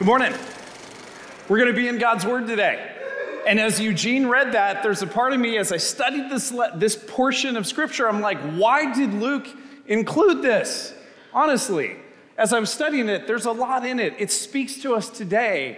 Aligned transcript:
Good 0.00 0.06
morning. 0.06 0.32
We're 1.46 1.58
going 1.58 1.68
to 1.68 1.76
be 1.76 1.86
in 1.86 1.98
God's 1.98 2.24
Word 2.24 2.46
today. 2.46 2.90
And 3.46 3.60
as 3.60 3.78
Eugene 3.78 4.28
read 4.28 4.52
that, 4.52 4.82
there's 4.82 5.02
a 5.02 5.06
part 5.06 5.34
of 5.34 5.40
me 5.40 5.58
as 5.58 5.72
I 5.72 5.76
studied 5.76 6.30
this, 6.30 6.54
this 6.76 6.96
portion 6.96 7.54
of 7.54 7.66
Scripture, 7.66 8.08
I'm 8.08 8.22
like, 8.22 8.38
why 8.52 8.94
did 8.94 9.12
Luke 9.12 9.46
include 9.84 10.40
this? 10.40 10.94
Honestly, 11.34 11.96
as 12.38 12.54
I'm 12.54 12.64
studying 12.64 13.10
it, 13.10 13.26
there's 13.26 13.44
a 13.44 13.52
lot 13.52 13.84
in 13.84 14.00
it. 14.00 14.14
It 14.18 14.32
speaks 14.32 14.80
to 14.80 14.94
us 14.94 15.10
today. 15.10 15.76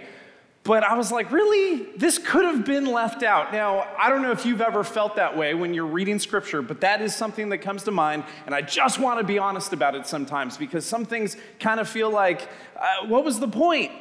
But 0.63 0.85
I 0.85 0.95
was 0.95 1.11
like, 1.11 1.29
really? 1.29 1.89
This 1.97 2.17
could 2.17 2.45
have 2.45 2.63
been 2.63 2.85
left 2.85 3.23
out. 3.23 3.51
Now, 3.51 3.93
I 4.01 4.07
don't 4.07 4.21
know 4.21 4.31
if 4.31 4.45
you've 4.45 4.61
ever 4.61 4.85
felt 4.85 5.17
that 5.17 5.35
way 5.35 5.53
when 5.53 5.73
you're 5.73 5.85
reading 5.85 6.17
scripture, 6.17 6.61
but 6.61 6.79
that 6.79 7.01
is 7.01 7.13
something 7.13 7.49
that 7.49 7.57
comes 7.57 7.83
to 7.83 7.91
mind. 7.91 8.23
And 8.45 8.55
I 8.55 8.61
just 8.61 8.99
want 8.99 9.19
to 9.19 9.25
be 9.25 9.37
honest 9.37 9.73
about 9.73 9.95
it 9.95 10.07
sometimes 10.07 10.55
because 10.55 10.85
some 10.85 11.03
things 11.03 11.35
kind 11.59 11.81
of 11.81 11.89
feel 11.89 12.09
like, 12.09 12.47
uh, 12.77 13.05
what 13.07 13.25
was 13.25 13.41
the 13.41 13.49
point? 13.49 13.91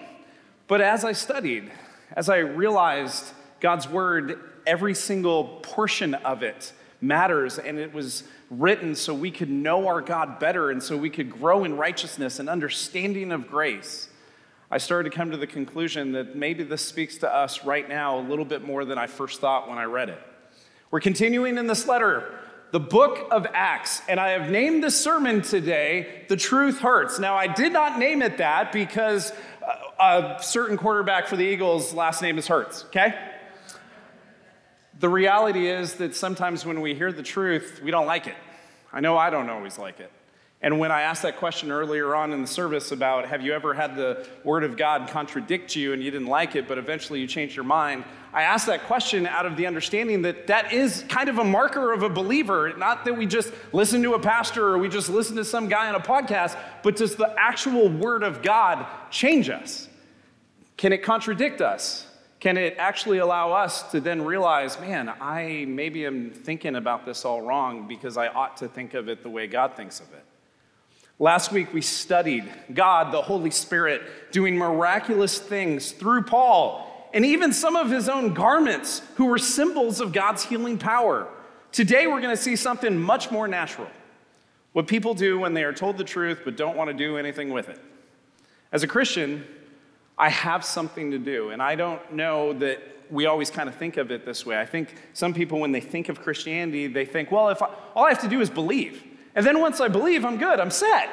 But 0.72 0.80
as 0.80 1.04
I 1.04 1.12
studied, 1.12 1.70
as 2.16 2.30
I 2.30 2.38
realized 2.38 3.26
God's 3.60 3.86
word, 3.86 4.40
every 4.66 4.94
single 4.94 5.60
portion 5.60 6.14
of 6.14 6.42
it 6.42 6.72
matters, 6.98 7.58
and 7.58 7.78
it 7.78 7.92
was 7.92 8.24
written 8.48 8.94
so 8.94 9.12
we 9.12 9.30
could 9.30 9.50
know 9.50 9.86
our 9.86 10.00
God 10.00 10.38
better 10.38 10.70
and 10.70 10.82
so 10.82 10.96
we 10.96 11.10
could 11.10 11.30
grow 11.30 11.64
in 11.64 11.76
righteousness 11.76 12.38
and 12.38 12.48
understanding 12.48 13.32
of 13.32 13.48
grace. 13.48 14.08
I 14.70 14.78
started 14.78 15.10
to 15.10 15.14
come 15.14 15.30
to 15.32 15.36
the 15.36 15.46
conclusion 15.46 16.12
that 16.12 16.36
maybe 16.36 16.64
this 16.64 16.80
speaks 16.80 17.18
to 17.18 17.30
us 17.30 17.66
right 17.66 17.86
now 17.86 18.18
a 18.18 18.24
little 18.26 18.46
bit 18.46 18.64
more 18.64 18.86
than 18.86 18.96
I 18.96 19.08
first 19.08 19.42
thought 19.42 19.68
when 19.68 19.76
I 19.76 19.84
read 19.84 20.08
it. 20.08 20.22
We're 20.90 21.00
continuing 21.00 21.58
in 21.58 21.66
this 21.66 21.86
letter, 21.86 22.38
the 22.70 22.80
book 22.80 23.28
of 23.30 23.46
Acts, 23.52 24.00
and 24.08 24.18
I 24.18 24.30
have 24.30 24.50
named 24.50 24.82
this 24.82 24.98
sermon 24.98 25.42
today, 25.42 26.24
The 26.30 26.36
Truth 26.38 26.78
Hurts. 26.78 27.18
Now, 27.18 27.36
I 27.36 27.46
did 27.46 27.74
not 27.74 27.98
name 27.98 28.22
it 28.22 28.38
that 28.38 28.72
because 28.72 29.34
a 30.00 30.38
certain 30.40 30.76
quarterback 30.76 31.26
for 31.26 31.36
the 31.36 31.44
Eagles' 31.44 31.92
last 31.92 32.22
name 32.22 32.38
is 32.38 32.46
Hurts, 32.46 32.84
okay? 32.86 33.14
The 35.00 35.08
reality 35.08 35.68
is 35.68 35.94
that 35.94 36.14
sometimes 36.14 36.64
when 36.64 36.80
we 36.80 36.94
hear 36.94 37.12
the 37.12 37.22
truth, 37.22 37.80
we 37.82 37.90
don't 37.90 38.06
like 38.06 38.26
it. 38.26 38.36
I 38.92 39.00
know 39.00 39.16
I 39.16 39.30
don't 39.30 39.48
always 39.48 39.78
like 39.78 40.00
it. 40.00 40.10
And 40.62 40.78
when 40.78 40.92
I 40.92 41.02
asked 41.02 41.22
that 41.22 41.38
question 41.38 41.72
earlier 41.72 42.14
on 42.14 42.32
in 42.32 42.40
the 42.40 42.46
service 42.46 42.92
about 42.92 43.26
have 43.26 43.42
you 43.42 43.52
ever 43.52 43.74
had 43.74 43.96
the 43.96 44.24
Word 44.44 44.62
of 44.62 44.76
God 44.76 45.08
contradict 45.08 45.74
you 45.74 45.92
and 45.92 46.00
you 46.00 46.10
didn't 46.12 46.28
like 46.28 46.54
it, 46.54 46.68
but 46.68 46.78
eventually 46.78 47.20
you 47.20 47.26
changed 47.26 47.56
your 47.56 47.64
mind, 47.64 48.04
I 48.32 48.42
asked 48.42 48.66
that 48.66 48.84
question 48.84 49.26
out 49.26 49.44
of 49.44 49.56
the 49.56 49.66
understanding 49.66 50.22
that 50.22 50.46
that 50.46 50.72
is 50.72 51.04
kind 51.08 51.28
of 51.28 51.38
a 51.38 51.44
marker 51.44 51.92
of 51.92 52.04
a 52.04 52.08
believer. 52.08 52.72
Not 52.76 53.04
that 53.04 53.16
we 53.16 53.26
just 53.26 53.52
listen 53.72 54.02
to 54.04 54.14
a 54.14 54.20
pastor 54.20 54.68
or 54.68 54.78
we 54.78 54.88
just 54.88 55.08
listen 55.10 55.34
to 55.36 55.44
some 55.44 55.68
guy 55.68 55.88
on 55.88 55.96
a 55.96 56.00
podcast, 56.00 56.56
but 56.84 56.94
does 56.96 57.16
the 57.16 57.34
actual 57.36 57.88
Word 57.88 58.22
of 58.22 58.40
God 58.40 58.86
change 59.10 59.50
us? 59.50 59.88
Can 60.76 60.92
it 60.92 61.02
contradict 61.02 61.60
us? 61.60 62.06
Can 62.38 62.56
it 62.56 62.76
actually 62.78 63.18
allow 63.18 63.52
us 63.52 63.90
to 63.90 64.00
then 64.00 64.24
realize, 64.24 64.80
man, 64.80 65.12
I 65.20 65.64
maybe 65.68 66.06
am 66.06 66.30
thinking 66.30 66.76
about 66.76 67.04
this 67.04 67.24
all 67.24 67.42
wrong 67.42 67.86
because 67.86 68.16
I 68.16 68.28
ought 68.28 68.56
to 68.58 68.68
think 68.68 68.94
of 68.94 69.08
it 69.08 69.22
the 69.22 69.30
way 69.30 69.46
God 69.46 69.74
thinks 69.74 70.00
of 70.00 70.12
it? 70.12 70.24
Last 71.18 71.52
week 71.52 71.72
we 71.72 71.82
studied 71.82 72.44
God, 72.72 73.12
the 73.12 73.22
Holy 73.22 73.50
Spirit, 73.50 74.02
doing 74.32 74.56
miraculous 74.56 75.38
things 75.38 75.92
through 75.92 76.22
Paul 76.22 76.88
and 77.14 77.26
even 77.26 77.52
some 77.52 77.76
of 77.76 77.90
his 77.90 78.08
own 78.08 78.32
garments, 78.32 79.02
who 79.16 79.26
were 79.26 79.38
symbols 79.38 80.00
of 80.00 80.12
God's 80.12 80.44
healing 80.44 80.78
power. 80.78 81.28
Today 81.70 82.06
we're 82.06 82.22
going 82.22 82.34
to 82.34 82.42
see 82.42 82.56
something 82.56 82.98
much 82.98 83.30
more 83.30 83.46
natural 83.46 83.88
what 84.72 84.86
people 84.86 85.14
do 85.14 85.38
when 85.38 85.54
they 85.54 85.64
are 85.64 85.72
told 85.72 85.98
the 85.98 86.04
truth 86.04 86.40
but 86.44 86.56
don't 86.56 86.76
want 86.76 86.88
to 86.88 86.94
do 86.94 87.18
anything 87.18 87.50
with 87.50 87.68
it. 87.68 87.78
As 88.72 88.82
a 88.82 88.86
Christian, 88.86 89.44
I 90.16 90.30
have 90.30 90.64
something 90.64 91.10
to 91.10 91.18
do. 91.18 91.50
And 91.50 91.62
I 91.62 91.74
don't 91.74 92.12
know 92.12 92.54
that 92.54 92.80
we 93.10 93.26
always 93.26 93.50
kind 93.50 93.68
of 93.68 93.74
think 93.74 93.98
of 93.98 94.10
it 94.10 94.24
this 94.24 94.46
way. 94.46 94.58
I 94.58 94.64
think 94.64 94.94
some 95.12 95.34
people, 95.34 95.60
when 95.60 95.72
they 95.72 95.80
think 95.80 96.08
of 96.08 96.22
Christianity, 96.22 96.86
they 96.86 97.04
think, 97.04 97.30
well, 97.30 97.50
if 97.50 97.60
I, 97.60 97.68
all 97.94 98.06
I 98.06 98.08
have 98.08 98.22
to 98.22 98.28
do 98.28 98.40
is 98.40 98.48
believe. 98.48 99.02
And 99.34 99.46
then 99.46 99.60
once 99.60 99.80
I 99.80 99.88
believe, 99.88 100.24
I'm 100.24 100.36
good, 100.36 100.60
I'm 100.60 100.70
set. 100.70 101.10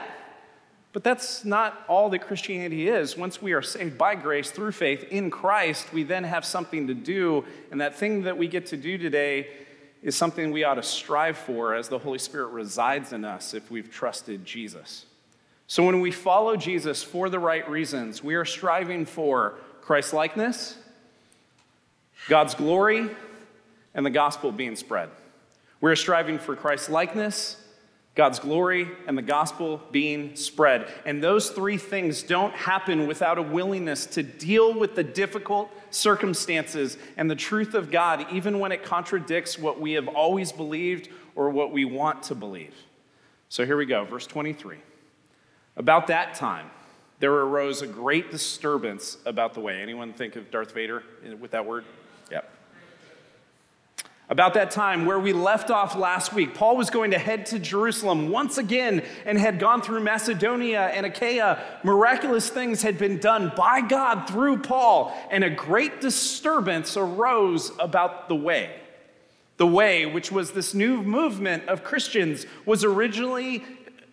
But 0.91 1.03
that's 1.03 1.46
not 1.46 1.85
all 1.88 2.09
that 2.09 2.19
Christianity 2.19 2.88
is. 2.88 3.16
Once 3.16 3.41
we 3.41 3.53
are 3.53 3.62
saved 3.62 3.97
by 3.97 4.16
grace 4.16 4.50
through 4.50 4.72
faith 4.72 5.03
in 5.12 5.30
Christ, 5.30 5.94
we 5.94 6.03
then 6.03 6.24
have 6.24 6.44
something 6.44 6.88
to 6.88 6.94
do. 6.94 7.46
And 7.72 7.79
that 7.79 7.96
thing 7.96 8.24
that 8.24 8.38
we 8.38 8.47
get 8.47 8.66
to 8.68 8.78
do 8.78 8.97
today 8.97 9.47
is 10.02 10.16
something 10.16 10.52
we 10.52 10.63
ought 10.63 10.75
to 10.75 10.84
strive 10.84 11.38
for 11.38 11.75
as 11.75 11.90
the 11.90 12.00
Holy 12.00 12.18
Spirit 12.18 12.47
resides 12.47 13.13
in 13.13 13.24
us 13.24 13.53
if 13.53 13.69
we've 13.69 13.91
trusted 13.91 14.46
Jesus. 14.46 15.06
So 15.68 15.85
when 15.85 16.02
we 16.02 16.09
follow 16.09 16.56
Jesus 16.56 17.03
for 17.03 17.29
the 17.29 17.38
right 17.38 17.69
reasons, 17.69 18.24
we 18.24 18.34
are 18.34 18.46
striving 18.46 19.06
for 19.06 19.56
Christ 19.81 20.13
likeness, 20.13 20.75
God's 22.28 22.56
glory, 22.56 23.09
and 23.94 24.03
the 24.06 24.09
gospel 24.09 24.52
being 24.52 24.75
spread. 24.75 25.09
We're 25.81 25.96
striving 25.96 26.40
for 26.40 26.56
Christ 26.56 26.90
likeness, 26.90 27.58
God's 28.19 28.40
glory, 28.40 28.90
and 29.07 29.18
the 29.18 29.22
gospel 29.22 29.81
being 29.91 30.35
spread. 30.35 30.91
And 31.06 31.24
those 31.24 31.52
three 31.52 31.78
things 31.78 32.22
don't 32.22 32.53
happen 32.53 33.07
without 33.07 33.38
a 33.38 33.41
willingness 33.41 34.06
to 34.07 34.24
deal 34.24 34.78
with 34.78 34.94
the 34.94 35.06
difficult 35.06 35.72
circumstances 35.90 36.97
and 37.16 37.31
the 37.31 37.35
truth 37.38 37.75
of 37.75 37.91
God, 37.91 38.25
even 38.29 38.59
when 38.59 38.74
it 38.74 38.84
contradicts 38.84 39.58
what 39.58 39.79
we 39.79 39.94
have 39.94 40.09
always 40.09 40.52
believed 40.52 41.08
or 41.34 41.50
what 41.50 41.72
we 41.72 41.85
want 41.85 42.22
to 42.24 42.35
believe. 42.35 42.75
So 43.47 43.66
here 43.66 43.78
we 43.78 43.85
go, 43.85 44.03
verse 44.03 44.28
23. 44.28 44.79
About 45.78 46.08
that 46.08 46.35
time, 46.35 46.69
there 47.19 47.31
arose 47.31 47.81
a 47.81 47.88
great 47.88 48.31
disturbance 48.31 49.18
about 49.25 49.53
the 49.53 49.62
way. 49.62 49.81
Anyone 49.81 50.12
think 50.12 50.35
of 50.35 50.52
Darth 50.52 50.74
Vader 50.74 51.03
with 51.40 51.52
that 51.52 51.66
word? 51.66 51.85
About 54.29 54.53
that 54.53 54.69
time, 54.69 55.07
where 55.07 55.19
we 55.19 55.34
left 55.34 55.72
off 55.72 55.95
last 55.95 56.34
week, 56.34 56.53
Paul 56.53 56.78
was 56.78 56.91
going 56.91 57.12
to 57.12 57.17
head 57.17 57.47
to 57.47 57.57
Jerusalem 57.57 58.29
once 58.29 58.59
again 58.59 59.03
and 59.25 59.40
had 59.40 59.59
gone 59.59 59.81
through 59.81 60.01
Macedonia 60.01 60.81
and 60.94 61.03
Achaia. 61.03 61.59
Miraculous 61.84 62.47
things 62.47 62.84
had 62.84 63.00
been 63.00 63.17
done 63.17 63.51
by 63.57 63.81
God 63.81 64.29
through 64.29 64.59
Paul, 64.59 65.17
and 65.31 65.44
a 65.44 65.50
great 65.50 66.00
disturbance 66.00 66.95
arose 66.95 67.72
about 67.79 68.29
the 68.29 68.35
way. 68.35 68.75
The 69.57 69.66
way, 69.66 70.06
which 70.06 70.31
was 70.31 70.51
this 70.51 70.75
new 70.75 71.01
movement 71.01 71.67
of 71.67 71.84
Christians, 71.84 72.46
was 72.67 72.84
originally 72.84 73.63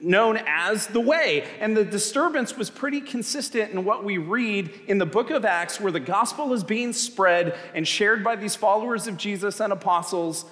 known 0.01 0.39
as 0.47 0.87
the 0.87 1.01
Way. 1.01 1.47
And 1.61 1.77
the 1.77 1.85
disturbance 1.85 2.57
was 2.57 2.71
pretty 2.71 3.01
consistent 3.01 3.73
in 3.73 3.85
what 3.85 4.05
we 4.05 4.19
read 4.19 4.71
in 4.87 4.99
the 4.99 5.07
book 5.07 5.31
of 5.31 5.45
Acts, 5.45 5.81
where 5.81 5.93
the 5.93 6.01
gospel 6.01 6.53
is 6.53 6.65
being 6.65 6.93
spread 6.93 7.57
and 7.75 7.87
shared 7.87 8.23
by 8.23 8.37
these 8.37 8.57
followers 8.57 9.07
of 9.07 9.17
Jesus 9.17 9.61
and 9.61 9.73
apostles. 9.73 10.45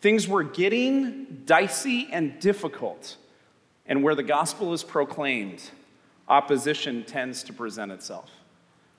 Things 0.00 0.28
were 0.28 0.42
getting 0.42 1.42
dicey 1.46 2.08
and 2.10 2.38
difficult. 2.40 3.16
And 3.86 4.02
where 4.02 4.14
the 4.14 4.22
gospel 4.22 4.72
is 4.72 4.84
proclaimed, 4.84 5.62
opposition 6.28 7.04
tends 7.04 7.42
to 7.44 7.52
present 7.52 7.90
itself. 7.90 8.30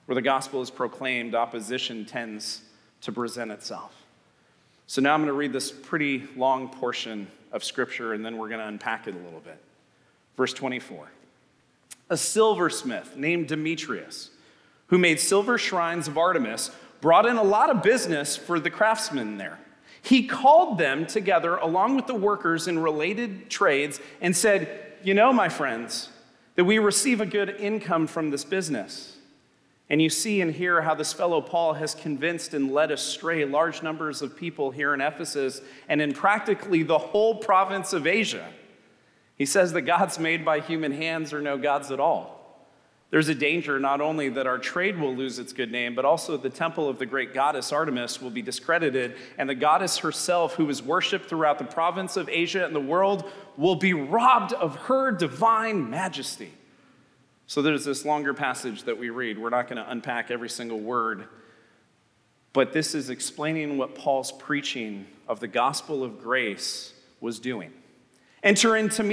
Where 0.05 0.15
the 0.15 0.21
gospel 0.21 0.61
is 0.61 0.71
proclaimed, 0.71 1.35
opposition 1.35 2.05
tends 2.05 2.63
to 3.01 3.11
present 3.11 3.51
itself. 3.51 3.95
So 4.87 5.01
now 5.01 5.13
I'm 5.13 5.19
going 5.19 5.27
to 5.27 5.33
read 5.33 5.53
this 5.53 5.71
pretty 5.71 6.27
long 6.35 6.69
portion 6.69 7.27
of 7.51 7.63
scripture 7.63 8.13
and 8.13 8.25
then 8.25 8.37
we're 8.37 8.49
going 8.49 8.59
to 8.59 8.67
unpack 8.67 9.07
it 9.07 9.13
a 9.13 9.17
little 9.19 9.39
bit. 9.39 9.61
Verse 10.39 10.53
24 10.53 11.11
A 12.09 12.15
silversmith 12.15 13.17
named 13.17 13.49
Demetrius, 13.49 14.29
who 14.87 14.97
made 14.97 15.19
silver 15.19 15.57
shrines 15.57 16.07
of 16.07 16.17
Artemis, 16.17 16.71
brought 17.01 17.25
in 17.25 17.35
a 17.35 17.43
lot 17.43 17.69
of 17.69 17.83
business 17.83 18.37
for 18.37 18.57
the 18.57 18.69
craftsmen 18.69 19.37
there. 19.37 19.59
He 20.01 20.27
called 20.27 20.77
them 20.77 21.05
together 21.05 21.57
along 21.57 21.97
with 21.97 22.07
the 22.07 22.15
workers 22.15 22.69
in 22.69 22.79
related 22.79 23.49
trades 23.49 23.99
and 24.21 24.33
said, 24.33 24.93
You 25.03 25.13
know, 25.13 25.33
my 25.33 25.49
friends, 25.49 26.07
that 26.55 26.63
we 26.63 26.79
receive 26.79 27.19
a 27.19 27.25
good 27.25 27.49
income 27.59 28.07
from 28.07 28.29
this 28.29 28.45
business. 28.45 29.17
And 29.89 30.01
you 30.01 30.09
see 30.09 30.39
and 30.39 30.53
hear 30.53 30.83
how 30.83 30.95
this 30.95 31.11
fellow 31.11 31.41
Paul 31.41 31.73
has 31.73 31.93
convinced 31.93 32.53
and 32.53 32.71
led 32.71 32.91
astray 32.91 33.43
large 33.43 33.83
numbers 33.83 34.21
of 34.21 34.37
people 34.37 34.71
here 34.71 34.93
in 34.93 35.01
Ephesus 35.01 35.59
and 35.89 36.01
in 36.01 36.13
practically 36.13 36.83
the 36.83 36.97
whole 36.97 37.35
province 37.35 37.91
of 37.91 38.07
Asia. 38.07 38.47
He 39.39 39.45
says 39.45 39.71
that 39.71 39.81
gods 39.83 40.19
made 40.19 40.43
by 40.43 40.59
human 40.59 40.91
hands 40.91 41.33
are 41.33 41.41
no 41.41 41.57
gods 41.57 41.91
at 41.91 41.99
all. 41.99 42.35
There's 43.09 43.29
a 43.29 43.33
danger 43.33 43.79
not 43.79 44.01
only 44.01 44.29
that 44.29 44.45
our 44.45 44.59
trade 44.59 44.99
will 44.99 45.15
lose 45.15 45.39
its 45.39 45.53
good 45.53 45.71
name, 45.71 45.95
but 45.95 46.05
also 46.05 46.37
the 46.37 46.49
temple 46.49 46.87
of 46.87 46.99
the 46.99 47.07
great 47.07 47.33
goddess 47.33 47.71
Artemis 47.71 48.21
will 48.21 48.29
be 48.29 48.43
discredited, 48.43 49.15
and 49.37 49.49
the 49.49 49.55
goddess 49.55 49.99
herself, 49.99 50.55
who 50.55 50.69
is 50.69 50.83
worshiped 50.83 51.27
throughout 51.27 51.57
the 51.57 51.63
province 51.63 52.17
of 52.17 52.29
Asia 52.29 52.63
and 52.65 52.75
the 52.75 52.81
world, 52.81 53.31
will 53.57 53.77
be 53.77 53.93
robbed 53.93 54.53
of 54.53 54.75
her 54.75 55.09
divine 55.09 55.89
majesty. 55.89 56.51
So 57.47 57.63
there's 57.63 57.85
this 57.85 58.05
longer 58.05 58.33
passage 58.35 58.83
that 58.83 58.99
we 58.99 59.09
read. 59.09 59.39
We're 59.39 59.49
not 59.49 59.67
going 59.67 59.83
to 59.83 59.89
unpack 59.89 60.29
every 60.29 60.49
single 60.49 60.79
word, 60.79 61.23
but 62.51 62.73
this 62.73 62.93
is 62.93 63.09
explaining 63.09 63.77
what 63.77 63.95
Paul's 63.95 64.33
preaching 64.33 65.07
of 65.27 65.39
the 65.39 65.47
gospel 65.47 66.03
of 66.03 66.21
grace 66.21 66.93
was 67.21 67.39
doing. 67.39 67.71
Enter 68.41 68.77
into 68.77 69.03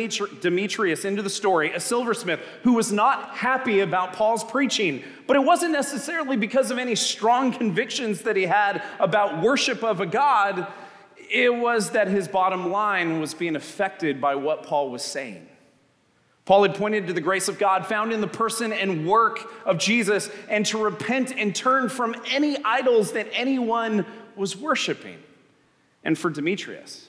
Demetrius 0.41 1.05
into 1.05 1.21
the 1.21 1.31
story, 1.31 1.73
a 1.73 1.81
silversmith 1.81 2.41
who 2.63 2.75
was 2.75 2.93
not 2.93 3.31
happy 3.31 3.81
about 3.81 4.13
Paul's 4.13 4.45
preaching, 4.45 5.03
but 5.27 5.35
it 5.35 5.43
wasn't 5.43 5.73
necessarily 5.73 6.37
because 6.37 6.71
of 6.71 6.79
any 6.79 6.95
strong 6.95 7.53
convictions 7.53 8.23
that 8.23 8.37
he 8.37 8.45
had 8.45 8.85
about 9.01 9.43
worship 9.43 9.83
of 9.83 10.01
a 10.01 10.07
God. 10.07 10.69
It 11.29 11.53
was 11.53 11.91
that 11.91 12.07
his 12.07 12.29
bottom 12.29 12.71
line 12.71 13.21
was 13.21 13.35
being 13.35 13.57
affected 13.57 14.21
by 14.21 14.37
what 14.37 14.63
Paul 14.63 14.91
was 14.91 15.03
saying. 15.03 15.49
Paul 16.45 16.63
had 16.63 16.77
pointed 16.77 17.09
to 17.09 17.13
the 17.13 17.21
grace 17.21 17.49
of 17.49 17.59
God 17.59 17.85
found 17.85 18.13
in 18.13 18.21
the 18.21 18.29
person 18.29 18.73
and 18.73 19.09
work 19.09 19.41
of 19.65 19.79
Jesus 19.79 20.31
and 20.49 20.65
to 20.67 20.79
repent 20.79 21.33
and 21.37 21.53
turn 21.53 21.89
from 21.89 22.15
any 22.31 22.57
idols 22.65 23.13
that 23.13 23.27
anyone 23.33 24.07
was 24.37 24.57
worshiping. 24.57 25.19
And 26.05 26.17
for 26.17 26.31
Demetrius, 26.31 27.06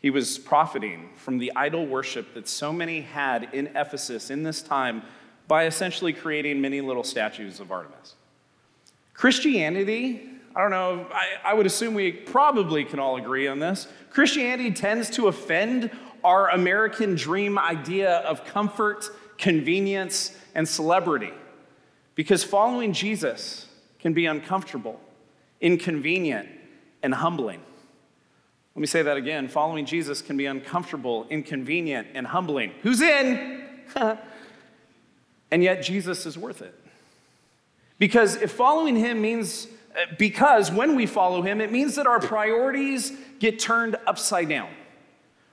he 0.00 0.10
was 0.10 0.38
profiting 0.38 1.08
from 1.16 1.38
the 1.38 1.52
idol 1.56 1.86
worship 1.86 2.34
that 2.34 2.48
so 2.48 2.72
many 2.72 3.00
had 3.00 3.48
in 3.52 3.68
Ephesus 3.74 4.30
in 4.30 4.42
this 4.42 4.62
time 4.62 5.02
by 5.48 5.66
essentially 5.66 6.12
creating 6.12 6.60
many 6.60 6.80
little 6.80 7.02
statues 7.02 7.58
of 7.58 7.72
Artemis. 7.72 8.14
Christianity, 9.14 10.28
I 10.54 10.60
don't 10.60 10.70
know, 10.70 11.06
I, 11.12 11.50
I, 11.50 11.54
would 11.54 11.66
assume 11.66 11.94
we 11.94 12.12
probably 12.12 12.84
can 12.84 13.00
all 13.00 13.16
agree 13.16 13.48
on 13.48 13.58
this. 13.58 13.88
Christianity 14.10 14.70
tends 14.70 15.10
to 15.10 15.26
offend 15.26 15.90
our 16.22 16.50
American 16.50 17.14
dream 17.16 17.58
idea 17.58 18.18
of 18.18 18.44
comfort, 18.44 19.08
convenience, 19.38 20.36
and 20.54 20.68
celebrity 20.68 21.32
because 22.14 22.44
following 22.44 22.92
Jesus 22.92 23.66
can 23.98 24.12
be 24.12 24.26
uncomfortable, 24.26 25.00
inconvenient, 25.60 26.48
and 27.02 27.14
humbling. 27.14 27.60
Let 28.78 28.80
me 28.82 28.86
say 28.86 29.02
that 29.02 29.16
again. 29.16 29.48
Following 29.48 29.86
Jesus 29.86 30.22
can 30.22 30.36
be 30.36 30.46
uncomfortable, 30.46 31.26
inconvenient, 31.30 32.06
and 32.14 32.24
humbling. 32.24 32.70
Who's 32.84 33.00
in? 33.00 33.64
and 35.50 35.64
yet, 35.64 35.82
Jesus 35.82 36.24
is 36.26 36.38
worth 36.38 36.62
it. 36.62 36.80
Because 37.98 38.36
if 38.36 38.52
following 38.52 38.94
him 38.94 39.20
means, 39.20 39.66
uh, 39.96 40.04
because 40.16 40.70
when 40.70 40.94
we 40.94 41.06
follow 41.06 41.42
him, 41.42 41.60
it 41.60 41.72
means 41.72 41.96
that 41.96 42.06
our 42.06 42.20
priorities 42.20 43.10
get 43.40 43.58
turned 43.58 43.96
upside 44.06 44.48
down. 44.48 44.70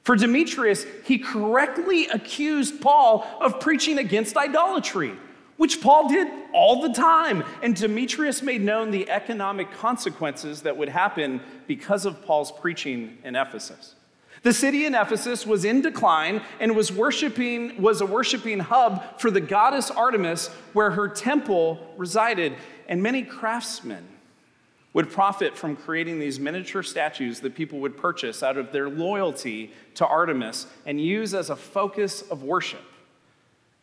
For 0.03 0.15
Demetrius, 0.15 0.85
he 1.03 1.17
correctly 1.17 2.05
accused 2.09 2.79
Paul 2.79 3.25
of 3.41 3.59
preaching 3.59 3.97
against 3.97 4.37
idolatry 4.37 5.13
which 5.57 5.81
Paul 5.81 6.09
did 6.09 6.27
all 6.53 6.81
the 6.81 6.93
time. 6.93 7.43
And 7.61 7.75
Demetrius 7.75 8.41
made 8.41 8.61
known 8.61 8.91
the 8.91 9.09
economic 9.09 9.71
consequences 9.71 10.61
that 10.63 10.77
would 10.77 10.89
happen 10.89 11.41
because 11.67 12.05
of 12.05 12.23
Paul's 12.25 12.51
preaching 12.51 13.17
in 13.23 13.35
Ephesus. 13.35 13.95
The 14.43 14.53
city 14.53 14.85
in 14.85 14.93
Ephesus 14.93 15.45
was 15.45 15.65
in 15.65 15.81
decline 15.81 16.41
and 16.59 16.75
was 16.75 16.91
worshiping 16.91 17.81
was 17.81 18.01
a 18.01 18.05
worshiping 18.05 18.59
hub 18.59 19.19
for 19.19 19.31
the 19.31 19.41
goddess 19.41 19.89
Artemis 19.89 20.49
where 20.73 20.91
her 20.91 21.07
temple 21.07 21.93
resided 21.97 22.53
and 22.87 23.01
many 23.01 23.23
craftsmen 23.23 24.05
would 24.93 25.11
profit 25.11 25.57
from 25.57 25.75
creating 25.75 26.19
these 26.19 26.39
miniature 26.39 26.83
statues 26.83 27.39
that 27.39 27.55
people 27.55 27.79
would 27.79 27.97
purchase 27.97 28.43
out 28.43 28.55
of 28.55 28.71
their 28.71 28.87
loyalty 28.87 29.71
to 29.95 30.05
Artemis 30.05 30.67
and 30.85 31.01
use 31.01 31.33
as 31.33 31.49
a 31.49 31.55
focus 31.55 32.21
of 32.21 32.43
worship. 32.43 32.83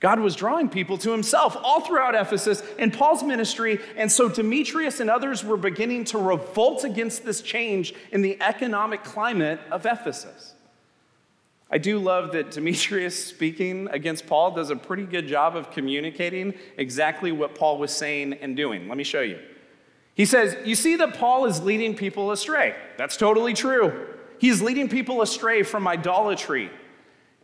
God 0.02 0.18
was 0.18 0.34
drawing 0.34 0.68
people 0.68 0.98
to 0.98 1.12
himself 1.12 1.56
all 1.62 1.80
throughout 1.80 2.16
Ephesus 2.16 2.60
and 2.76 2.92
Paul's 2.92 3.22
ministry, 3.22 3.78
and 3.96 4.10
so 4.10 4.28
Demetrius 4.28 4.98
and 4.98 5.08
others 5.08 5.44
were 5.44 5.56
beginning 5.56 6.04
to 6.06 6.18
revolt 6.18 6.82
against 6.82 7.24
this 7.24 7.40
change 7.40 7.94
in 8.10 8.20
the 8.20 8.36
economic 8.42 9.04
climate 9.04 9.60
of 9.70 9.86
Ephesus. 9.86 10.54
I 11.70 11.78
do 11.78 12.00
love 12.00 12.32
that 12.32 12.50
Demetrius 12.50 13.24
speaking 13.24 13.88
against 13.92 14.26
Paul 14.26 14.50
does 14.50 14.70
a 14.70 14.76
pretty 14.76 15.04
good 15.04 15.28
job 15.28 15.54
of 15.54 15.70
communicating 15.70 16.54
exactly 16.76 17.30
what 17.30 17.54
Paul 17.54 17.78
was 17.78 17.92
saying 17.92 18.32
and 18.34 18.56
doing. 18.56 18.88
Let 18.88 18.98
me 18.98 19.04
show 19.04 19.20
you. 19.20 19.38
He 20.14 20.26
says, 20.26 20.56
You 20.66 20.74
see 20.74 20.96
that 20.96 21.14
Paul 21.14 21.46
is 21.46 21.62
leading 21.62 21.94
people 21.94 22.32
astray. 22.32 22.74
That's 22.98 23.16
totally 23.16 23.54
true. 23.54 24.08
He's 24.38 24.60
leading 24.60 24.88
people 24.88 25.22
astray 25.22 25.62
from 25.62 25.86
idolatry 25.86 26.72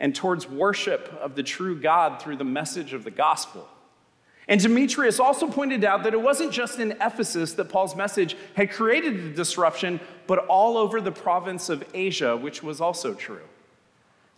and 0.01 0.15
towards 0.15 0.49
worship 0.49 1.13
of 1.21 1.35
the 1.35 1.43
true 1.43 1.79
God 1.79 2.23
through 2.23 2.37
the 2.37 2.45
message 2.45 2.93
of 2.93 3.05
the 3.05 3.11
gospel. 3.11 3.69
And 4.47 4.61
Demetrius 4.61 5.21
also 5.21 5.47
pointed 5.49 5.85
out 5.85 6.05
that 6.05 6.15
it 6.15 6.23
wasn't 6.23 6.53
just 6.53 6.79
in 6.79 6.93
Ephesus 6.93 7.53
that 7.55 7.69
Paul's 7.69 7.95
message 7.95 8.35
had 8.55 8.71
created 8.71 9.23
the 9.23 9.31
disruption, 9.31 10.01
but 10.27 10.47
all 10.47 10.79
over 10.79 11.01
the 11.01 11.13
province 11.13 11.69
of 11.69 11.85
Asia, 11.93 12.37
which 12.37 12.63
was 12.63 12.81
also 12.81 13.13
true. 13.13 13.43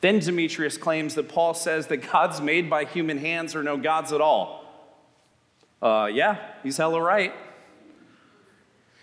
Then 0.01 0.19
Demetrius 0.19 0.77
claims 0.77 1.15
that 1.15 1.29
Paul 1.29 1.55
says 1.55 1.87
that 1.89 1.99
gods 2.11 2.41
made 2.41 2.69
by 2.69 2.85
human 2.85 3.19
hands 3.19 3.55
are 3.55 3.63
no 3.63 3.77
gods 3.77 4.13
at 4.13 4.21
all. 4.21 4.65
Uh, 5.81 6.09
yeah, 6.13 6.39
he's 6.63 6.77
hella 6.77 7.01
right. 7.01 7.33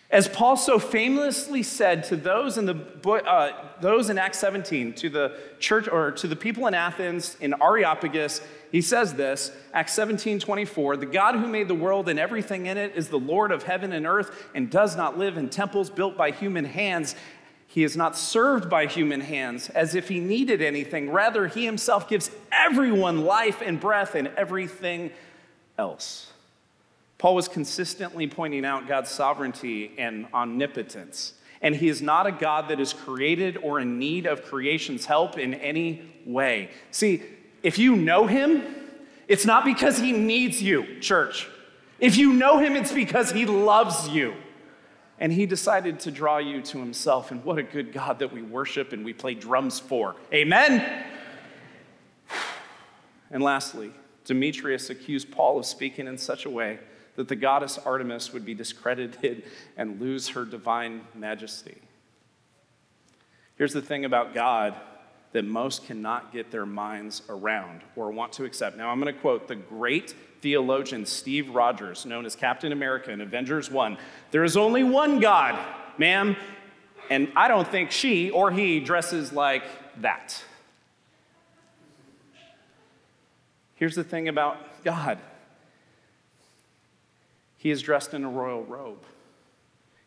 As 0.10 0.30
Paul 0.30 0.56
so 0.56 0.80
famously 0.80 1.64
said 1.64 2.06
to 2.06 2.16
those 2.16 2.58
in, 2.58 2.66
the, 2.66 2.76
uh, 3.06 3.52
those 3.82 4.10
in 4.10 4.18
Acts 4.18 4.40
17, 4.40 4.94
to 4.94 5.10
the 5.10 5.38
church 5.60 5.90
or 5.90 6.12
to 6.12 6.28
the 6.28 6.36
people 6.36 6.66
in 6.68 6.74
Athens, 6.74 7.36
in 7.42 7.54
Areopagus, 7.62 8.40
he 8.72 8.82
says 8.82 9.16
this, 9.16 9.52
Acts 9.74 9.94
17, 9.94 10.40
24, 10.40 10.98
the 10.98 11.06
God 11.06 11.36
who 11.36 11.48
made 11.48 11.68
the 11.68 11.76
world 11.76 12.08
and 12.08 12.18
everything 12.18 12.68
in 12.68 12.78
it 12.78 12.96
is 12.96 13.10
the 13.10 13.20
Lord 13.20 13.52
of 13.52 13.64
heaven 13.64 13.92
and 13.92 14.08
earth 14.08 14.48
and 14.56 14.70
does 14.70 14.96
not 14.96 15.18
live 15.18 15.38
in 15.38 15.50
temples 15.50 15.90
built 15.90 16.16
by 16.16 16.32
human 16.32 16.64
hands. 16.64 17.14
He 17.68 17.84
is 17.84 17.98
not 17.98 18.18
served 18.18 18.70
by 18.70 18.86
human 18.86 19.20
hands 19.20 19.70
as 19.70 19.94
if 19.94 20.08
he 20.08 20.22
needed 20.22 20.62
anything. 20.62 21.10
Rather, 21.12 21.48
he 21.48 21.66
himself 21.66 22.08
gives 22.08 22.32
everyone 22.50 23.26
life 23.26 23.62
and 23.62 23.78
breath 23.78 24.16
and 24.16 24.30
everything 24.38 25.12
else. 25.78 26.32
Paul 27.18 27.36
was 27.36 27.48
consistently 27.48 28.28
pointing 28.28 28.64
out 28.64 28.88
God's 28.88 29.10
sovereignty 29.10 29.92
and 29.98 30.28
omnipotence. 30.34 31.34
And 31.62 31.76
he 31.76 31.90
is 31.90 32.02
not 32.02 32.28
a 32.28 32.32
God 32.32 32.68
that 32.70 32.80
is 32.80 32.94
created 32.94 33.58
or 33.58 33.80
in 33.80 33.98
need 33.98 34.28
of 34.28 34.44
creation's 34.44 35.06
help 35.06 35.40
in 35.40 35.56
any 35.56 36.04
way. 36.26 36.70
See, 36.92 37.24
if 37.64 37.80
you 37.80 37.96
know 37.96 38.28
him, 38.28 38.64
it's 39.28 39.46
not 39.46 39.66
because 39.66 39.98
he 39.98 40.12
needs 40.12 40.62
you, 40.62 41.00
church. 41.00 41.48
If 42.00 42.16
you 42.16 42.34
know 42.34 42.60
him, 42.60 42.76
it's 42.76 42.92
because 42.92 43.32
he 43.32 43.48
loves 43.48 44.08
you. 44.10 44.36
And 45.20 45.34
he 45.34 45.48
decided 45.48 46.00
to 46.02 46.12
draw 46.12 46.38
you 46.38 46.62
to 46.62 46.78
himself. 46.78 47.32
And 47.32 47.44
what 47.44 47.58
a 47.58 47.64
good 47.64 47.92
God 47.92 48.20
that 48.20 48.32
we 48.32 48.44
worship 48.44 48.94
and 48.94 49.04
we 49.04 49.14
play 49.14 49.34
drums 49.34 49.80
for. 49.80 50.16
Amen? 50.34 51.06
And 53.30 53.44
lastly, 53.44 53.92
Demetrius 54.24 54.90
accused 54.90 55.32
Paul 55.32 55.60
of 55.60 55.66
speaking 55.66 56.08
in 56.08 56.18
such 56.18 56.46
a 56.46 56.50
way 56.50 56.80
that 57.18 57.28
the 57.28 57.36
goddess 57.36 57.78
Artemis 57.80 58.32
would 58.32 58.46
be 58.46 58.54
discredited 58.54 59.44
and 59.78 60.00
lose 60.00 60.30
her 60.30 60.46
divine 60.46 61.02
majesty. 61.14 61.78
Here's 63.58 63.74
the 63.74 63.82
thing 63.82 64.06
about 64.06 64.34
God 64.34 64.76
that 65.34 65.44
most 65.44 65.86
cannot 65.86 66.32
get 66.32 66.52
their 66.52 66.66
minds 66.66 67.24
around 67.28 67.82
or 67.96 68.12
want 68.12 68.32
to 68.34 68.46
accept. 68.46 68.78
Now, 68.78 68.90
I'm 68.90 69.02
going 69.02 69.14
to 69.14 69.20
quote 69.20 69.48
the 69.48 69.56
great 69.56 70.16
theologian 70.42 71.06
Steve 71.06 71.50
Rogers, 71.50 72.06
known 72.06 72.26
as 72.26 72.36
Captain 72.36 72.72
America 72.72 73.12
in 73.12 73.20
Avengers 73.20 73.70
1. 73.70 73.98
There 74.32 74.44
is 74.44 74.56
only 74.56 74.84
one 74.84 75.20
God, 75.20 75.60
ma'am, 75.98 76.36
and 77.10 77.32
I 77.36 77.48
don't 77.48 77.68
think 77.68 77.92
she 77.92 78.30
or 78.30 78.52
he 78.52 78.80
dresses 78.80 79.34
like 79.34 79.64
that. 80.02 80.44
Here's 83.76 83.96
the 83.96 84.04
thing 84.04 84.28
about 84.28 84.84
God 84.84 85.18
he 87.68 87.72
is 87.72 87.82
dressed 87.82 88.14
in 88.14 88.24
a 88.24 88.30
royal 88.30 88.64
robe. 88.64 89.04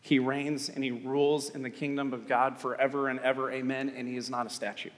He 0.01 0.17
reigns 0.17 0.67
and 0.67 0.83
he 0.83 0.89
rules 0.89 1.51
in 1.51 1.61
the 1.61 1.69
kingdom 1.69 2.11
of 2.11 2.27
God 2.27 2.57
forever 2.57 3.07
and 3.07 3.19
ever. 3.19 3.51
Amen. 3.51 3.93
And 3.95 4.07
he 4.07 4.17
is 4.17 4.31
not 4.31 4.47
a 4.47 4.49
statue. 4.49 4.89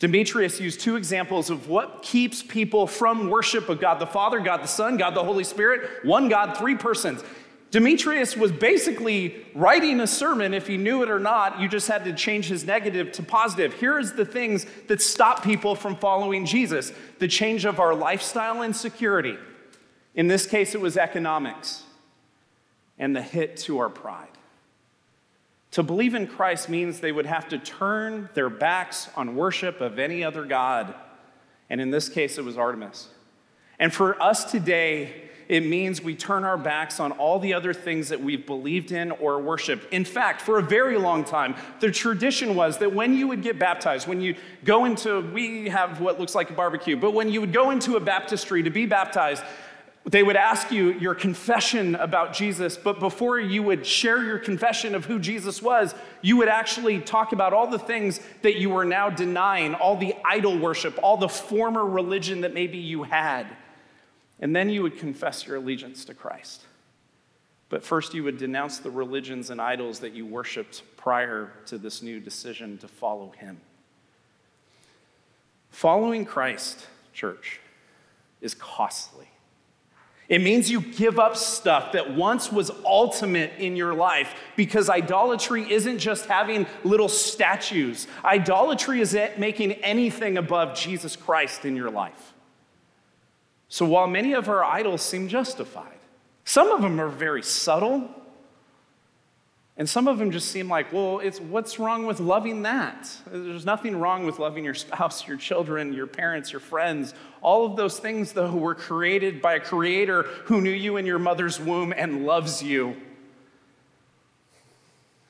Demetrius 0.00 0.58
used 0.58 0.80
two 0.80 0.96
examples 0.96 1.48
of 1.48 1.68
what 1.68 2.02
keeps 2.02 2.42
people 2.42 2.88
from 2.88 3.30
worship 3.30 3.68
of 3.68 3.80
God 3.80 4.00
the 4.00 4.06
Father, 4.06 4.40
God 4.40 4.64
the 4.64 4.66
Son, 4.66 4.96
God 4.96 5.14
the 5.14 5.22
Holy 5.22 5.44
Spirit, 5.44 6.04
one 6.04 6.28
God, 6.28 6.56
three 6.56 6.74
persons. 6.74 7.22
Demetrius 7.70 8.36
was 8.36 8.50
basically 8.50 9.46
writing 9.54 10.00
a 10.00 10.08
sermon, 10.08 10.54
if 10.54 10.66
he 10.66 10.76
knew 10.76 11.04
it 11.04 11.10
or 11.10 11.20
not, 11.20 11.60
you 11.60 11.68
just 11.68 11.86
had 11.86 12.04
to 12.06 12.12
change 12.14 12.48
his 12.48 12.64
negative 12.64 13.12
to 13.12 13.22
positive. 13.22 13.74
Here's 13.74 14.12
the 14.12 14.24
things 14.24 14.66
that 14.88 15.00
stop 15.00 15.44
people 15.44 15.76
from 15.76 15.94
following 15.94 16.46
Jesus 16.46 16.92
the 17.20 17.28
change 17.28 17.64
of 17.64 17.78
our 17.78 17.94
lifestyle 17.94 18.62
and 18.62 18.74
security, 18.74 19.36
in 20.18 20.26
this 20.26 20.46
case, 20.46 20.74
it 20.74 20.80
was 20.80 20.96
economics 20.96 21.84
and 22.98 23.14
the 23.14 23.22
hit 23.22 23.56
to 23.56 23.78
our 23.78 23.88
pride. 23.88 24.26
To 25.70 25.84
believe 25.84 26.12
in 26.12 26.26
Christ 26.26 26.68
means 26.68 26.98
they 26.98 27.12
would 27.12 27.26
have 27.26 27.48
to 27.50 27.58
turn 27.58 28.28
their 28.34 28.50
backs 28.50 29.08
on 29.14 29.36
worship 29.36 29.80
of 29.80 30.00
any 30.00 30.24
other 30.24 30.44
God. 30.44 30.92
And 31.70 31.80
in 31.80 31.92
this 31.92 32.08
case, 32.08 32.36
it 32.36 32.44
was 32.44 32.58
Artemis. 32.58 33.10
And 33.78 33.94
for 33.94 34.20
us 34.20 34.50
today, 34.50 35.28
it 35.46 35.64
means 35.64 36.02
we 36.02 36.16
turn 36.16 36.42
our 36.42 36.58
backs 36.58 36.98
on 36.98 37.12
all 37.12 37.38
the 37.38 37.54
other 37.54 37.72
things 37.72 38.08
that 38.08 38.20
we've 38.20 38.44
believed 38.44 38.90
in 38.90 39.12
or 39.12 39.40
worshiped. 39.40 39.92
In 39.92 40.04
fact, 40.04 40.42
for 40.42 40.58
a 40.58 40.62
very 40.62 40.98
long 40.98 41.24
time, 41.24 41.54
the 41.78 41.92
tradition 41.92 42.56
was 42.56 42.78
that 42.78 42.92
when 42.92 43.14
you 43.14 43.28
would 43.28 43.42
get 43.42 43.56
baptized, 43.56 44.08
when 44.08 44.20
you 44.20 44.34
go 44.64 44.84
into, 44.84 45.20
we 45.32 45.68
have 45.68 46.00
what 46.00 46.18
looks 46.18 46.34
like 46.34 46.50
a 46.50 46.54
barbecue, 46.54 46.96
but 46.96 47.14
when 47.14 47.30
you 47.30 47.40
would 47.40 47.52
go 47.52 47.70
into 47.70 47.94
a 47.96 48.00
baptistry 48.00 48.64
to 48.64 48.70
be 48.70 48.84
baptized, 48.84 49.44
they 50.04 50.22
would 50.22 50.36
ask 50.36 50.70
you 50.70 50.92
your 50.92 51.14
confession 51.14 51.94
about 51.96 52.32
Jesus, 52.32 52.76
but 52.76 52.98
before 52.98 53.38
you 53.38 53.62
would 53.62 53.84
share 53.84 54.22
your 54.24 54.38
confession 54.38 54.94
of 54.94 55.04
who 55.04 55.18
Jesus 55.18 55.60
was, 55.60 55.94
you 56.22 56.36
would 56.38 56.48
actually 56.48 57.00
talk 57.00 57.32
about 57.32 57.52
all 57.52 57.66
the 57.66 57.78
things 57.78 58.20
that 58.42 58.56
you 58.56 58.70
were 58.70 58.84
now 58.84 59.10
denying, 59.10 59.74
all 59.74 59.96
the 59.96 60.14
idol 60.24 60.58
worship, 60.58 60.98
all 61.02 61.16
the 61.16 61.28
former 61.28 61.84
religion 61.84 62.40
that 62.40 62.54
maybe 62.54 62.78
you 62.78 63.02
had. 63.02 63.46
And 64.40 64.54
then 64.54 64.70
you 64.70 64.82
would 64.82 64.98
confess 64.98 65.46
your 65.46 65.56
allegiance 65.56 66.04
to 66.06 66.14
Christ. 66.14 66.62
But 67.68 67.84
first, 67.84 68.14
you 68.14 68.24
would 68.24 68.38
denounce 68.38 68.78
the 68.78 68.90
religions 68.90 69.50
and 69.50 69.60
idols 69.60 70.00
that 70.00 70.14
you 70.14 70.24
worshiped 70.24 70.82
prior 70.96 71.52
to 71.66 71.76
this 71.76 72.00
new 72.02 72.18
decision 72.18 72.78
to 72.78 72.88
follow 72.88 73.30
Him. 73.36 73.60
Following 75.70 76.24
Christ, 76.24 76.86
church, 77.12 77.60
is 78.40 78.54
costly. 78.54 79.28
It 80.28 80.42
means 80.42 80.70
you 80.70 80.82
give 80.82 81.18
up 81.18 81.36
stuff 81.36 81.92
that 81.92 82.14
once 82.14 82.52
was 82.52 82.70
ultimate 82.84 83.52
in 83.58 83.76
your 83.76 83.94
life 83.94 84.34
because 84.56 84.90
idolatry 84.90 85.70
isn't 85.72 85.98
just 85.98 86.26
having 86.26 86.66
little 86.84 87.08
statues. 87.08 88.06
Idolatry 88.22 89.00
is 89.00 89.14
it 89.14 89.38
making 89.38 89.72
anything 89.72 90.36
above 90.36 90.76
Jesus 90.76 91.16
Christ 91.16 91.64
in 91.64 91.74
your 91.74 91.90
life. 91.90 92.34
So 93.68 93.86
while 93.86 94.06
many 94.06 94.34
of 94.34 94.50
our 94.50 94.62
idols 94.62 95.00
seem 95.00 95.28
justified, 95.28 95.98
some 96.44 96.72
of 96.72 96.82
them 96.82 97.00
are 97.00 97.08
very 97.08 97.42
subtle, 97.42 98.10
and 99.78 99.88
some 99.88 100.08
of 100.08 100.18
them 100.18 100.32
just 100.32 100.50
seem 100.50 100.68
like, 100.68 100.92
well, 100.92 101.20
it's 101.20 101.40
what's 101.40 101.78
wrong 101.78 102.04
with 102.04 102.18
loving 102.18 102.62
that? 102.62 103.08
There's 103.30 103.64
nothing 103.64 103.96
wrong 104.00 104.26
with 104.26 104.40
loving 104.40 104.64
your 104.64 104.74
spouse, 104.74 105.26
your 105.28 105.36
children, 105.36 105.92
your 105.92 106.08
parents, 106.08 106.50
your 106.50 106.60
friends. 106.60 107.14
All 107.42 107.64
of 107.64 107.76
those 107.76 108.00
things, 108.00 108.32
though, 108.32 108.50
were 108.50 108.74
created 108.74 109.40
by 109.40 109.54
a 109.54 109.60
creator 109.60 110.24
who 110.46 110.60
knew 110.60 110.72
you 110.72 110.96
in 110.96 111.06
your 111.06 111.20
mother's 111.20 111.60
womb 111.60 111.94
and 111.96 112.26
loves 112.26 112.60
you. 112.60 112.96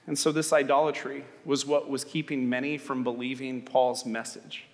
And 0.07 0.19
so, 0.19 0.33
this 0.33 0.55
idolatry 0.55 1.27
was 1.45 1.67
what 1.67 1.91
was 1.91 2.03
keeping 2.03 2.49
many 2.49 2.79
from 2.79 3.05
believing 3.05 3.61
Paul's 3.61 4.07
message. 4.07 4.65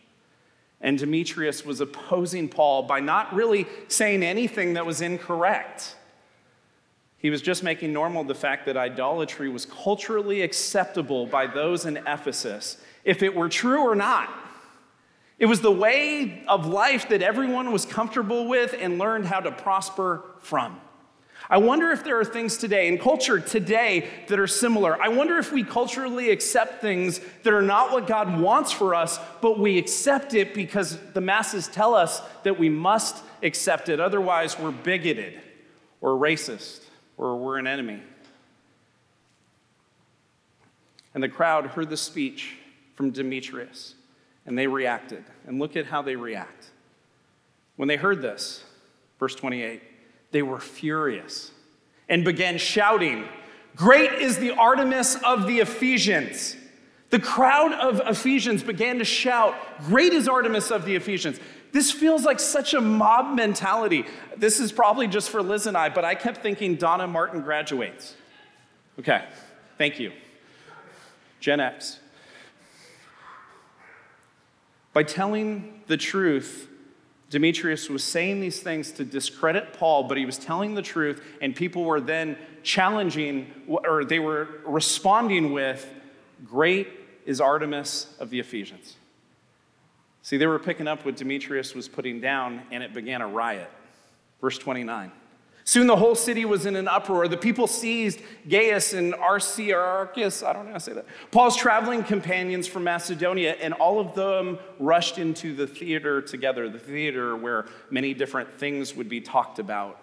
And 0.81 0.97
Demetrius 0.99 1.65
was 1.65 1.81
opposing 1.81 2.49
Paul 2.49 2.85
by 2.85 3.01
not 3.01 3.35
really 3.35 3.67
saying 3.89 4.23
anything 4.23 4.75
that 4.75 4.87
was 4.87 5.01
incorrect. 5.01 5.97
He 7.25 7.31
was 7.31 7.41
just 7.41 7.63
making 7.63 7.91
normal 7.91 8.23
the 8.23 8.35
fact 8.35 8.67
that 8.67 8.77
idolatry 8.77 9.49
was 9.49 9.65
culturally 9.65 10.43
acceptable 10.43 11.25
by 11.25 11.47
those 11.47 11.87
in 11.87 11.97
Ephesus, 12.07 12.77
if 13.03 13.23
it 13.23 13.35
were 13.35 13.49
true 13.49 13.81
or 13.81 13.95
not. 13.95 14.29
It 15.39 15.47
was 15.47 15.63
the 15.63 15.73
way 15.73 16.45
of 16.47 16.67
life 16.67 17.09
that 17.09 17.23
everyone 17.23 17.73
was 17.73 17.87
comfortable 17.87 18.47
with 18.47 18.75
and 18.79 18.99
learned 18.99 19.25
how 19.25 19.41
to 19.41 19.51
prosper 19.51 20.23
from. 20.41 20.79
I 21.49 21.57
wonder 21.57 21.93
if 21.93 22.05
there 22.05 22.21
are 22.21 22.27
things 22.27 22.59
today 22.59 22.89
in 22.89 22.99
culture 22.99 23.41
today 23.41 24.07
that 24.29 24.39
are 24.39 24.47
similar. 24.47 25.03
I 25.03 25.09
wonder 25.09 25.39
if 25.39 25.51
we 25.51 25.65
culturally 25.65 26.29
accept 26.29 26.83
things 26.83 27.23
that 27.43 27.55
are 27.55 27.63
not 27.63 27.91
what 27.91 28.07
God 28.07 28.39
wants 28.39 28.71
for 28.71 28.95
us, 28.95 29.19
but 29.41 29.59
we 29.59 29.79
accept 29.79 30.35
it 30.35 30.53
because 30.53 30.99
the 31.15 31.23
masses 31.23 31.69
tell 31.69 31.95
us 31.95 32.21
that 32.43 32.59
we 32.59 32.69
must 32.69 33.25
accept 33.43 33.89
it. 33.89 33.99
Otherwise, 33.99 34.59
we're 34.59 34.73
bigoted 34.73 35.41
or 36.03 36.11
racist 36.19 36.84
or 37.17 37.37
we're 37.37 37.59
an 37.59 37.67
enemy. 37.67 38.03
And 41.15 41.23
the 41.23 41.29
crowd 41.29 41.67
heard 41.67 41.91
the 41.91 41.97
speech 41.97 42.57
from 42.95 43.11
Demetrius, 43.11 43.95
and 44.47 44.59
they 44.59 44.67
reacted. 44.67 45.25
And 45.47 45.59
look 45.59 45.77
at 45.77 45.87
how 45.87 46.03
they 46.03 46.17
react. 46.17 46.71
When 47.77 47.89
they 47.89 47.97
heard 47.97 48.23
this, 48.23 48.65
verse 49.19 49.35
28, 49.35 49.83
they 50.33 50.43
were 50.43 50.59
furious 50.59 51.51
and 52.09 52.25
began 52.25 52.59
shouting, 52.59 53.27
Great 53.77 54.13
is 54.13 54.39
the 54.39 54.53
Artemis 54.53 55.17
of 55.25 55.47
the 55.47 55.61
Ephesians. 55.61 56.57
The 57.11 57.19
crowd 57.19 57.73
of 57.73 58.01
Ephesians 58.07 58.63
began 58.63 58.99
to 58.99 59.05
shout, 59.05 59.55
Great 59.87 60.13
is 60.13 60.29
Artemis 60.29 60.71
of 60.71 60.85
the 60.85 60.97
Ephesians. 60.97 61.39
This 61.75 61.91
feels 61.91 62.25
like 62.25 62.39
such 62.39 62.73
a 62.73 62.81
mob 62.81 63.35
mentality. 63.35 64.07
This 64.37 64.61
is 64.61 64.71
probably 64.71 65.09
just 65.09 65.29
for 65.29 65.43
Liz 65.43 65.67
and 65.67 65.77
I, 65.77 65.89
but 65.89 66.05
I 66.05 66.15
kept 66.15 66.41
thinking 66.41 66.77
Donna 66.77 67.09
Martin 67.09 67.41
graduates. 67.41 68.15
Okay, 69.01 69.25
thank 69.77 69.99
you. 69.99 70.13
Gen 71.41 71.59
X. 71.59 71.99
By 74.93 75.03
telling 75.03 75.83
the 75.89 75.97
truth, 75.97 76.69
Demetrius 77.29 77.91
was 77.91 78.05
saying 78.05 78.41
these 78.41 78.61
things 78.61 78.93
to 78.93 79.05
discredit 79.05 79.73
Paul, 79.73 80.05
but 80.05 80.17
he 80.17 80.25
was 80.25 80.39
telling 80.39 80.77
the 80.77 80.83
truth, 80.83 81.21
and 81.41 81.57
people 81.57 81.83
were 81.83 82.01
then 82.01 82.39
challenging, 82.63 83.51
or 83.67 84.05
they 84.05 84.21
were 84.21 84.47
responding 84.65 85.53
with, 85.53 85.93
Great 86.45 86.87
is 87.27 87.41
Artemis 87.41 88.15
of 88.21 88.31
the 88.31 88.39
Ephesians. 88.39 88.95
See, 90.25 90.39
they 90.39 90.47
were 90.47 90.59
picking 90.59 90.89
up 90.89 91.05
what 91.05 91.17
Demetrius 91.17 91.75
was 91.75 91.87
putting 91.87 92.19
down, 92.19 92.63
and 92.71 92.83
it 92.83 92.95
began 92.95 93.21
a 93.21 93.29
riot. 93.29 93.71
Verse 94.41 94.57
29. 94.57 95.13
Soon 95.65 95.87
the 95.87 95.97
whole 95.97 96.15
city 96.15 96.47
was 96.47 96.65
in 96.65 96.77
an 96.77 96.89
uproar. 96.89 97.29
The 97.29 97.37
people 97.37 97.67
seized 97.67 98.21
Gaius 98.49 98.95
and 98.95 99.15
Aristarchus, 99.15 100.43
I 100.43 100.55
don't 100.55 100.65
know 100.65 100.73
how 100.73 100.79
to 100.79 100.81
say 100.81 100.95
that, 100.95 101.05
Paul's 101.31 101.57
traveling 101.57 102.03
companions 102.03 102.67
from 102.67 102.85
Macedonia, 102.85 103.53
and 103.61 103.75
all 103.75 104.01
of 104.01 104.15
them 104.15 104.59
rushed 104.79 105.19
into 105.19 105.55
the 105.55 105.67
theater 105.67 106.23
together, 106.23 106.71
the 106.71 106.79
theater 106.79 107.37
where 107.37 107.67
many 107.91 108.15
different 108.15 108.51
things 108.55 108.95
would 108.97 109.11
be 109.11 109.21
talked 109.21 109.59
about. 109.59 110.01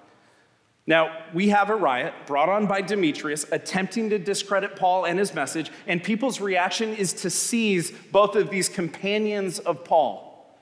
Now, 0.87 1.25
we 1.33 1.49
have 1.49 1.69
a 1.69 1.75
riot 1.75 2.13
brought 2.25 2.49
on 2.49 2.65
by 2.65 2.81
Demetrius 2.81 3.45
attempting 3.51 4.09
to 4.09 4.17
discredit 4.17 4.75
Paul 4.75 5.05
and 5.05 5.19
his 5.19 5.33
message, 5.33 5.71
and 5.85 6.03
people's 6.03 6.41
reaction 6.41 6.95
is 6.95 7.13
to 7.13 7.29
seize 7.29 7.91
both 8.11 8.35
of 8.35 8.49
these 8.49 8.67
companions 8.67 9.59
of 9.59 9.85
Paul. 9.85 10.57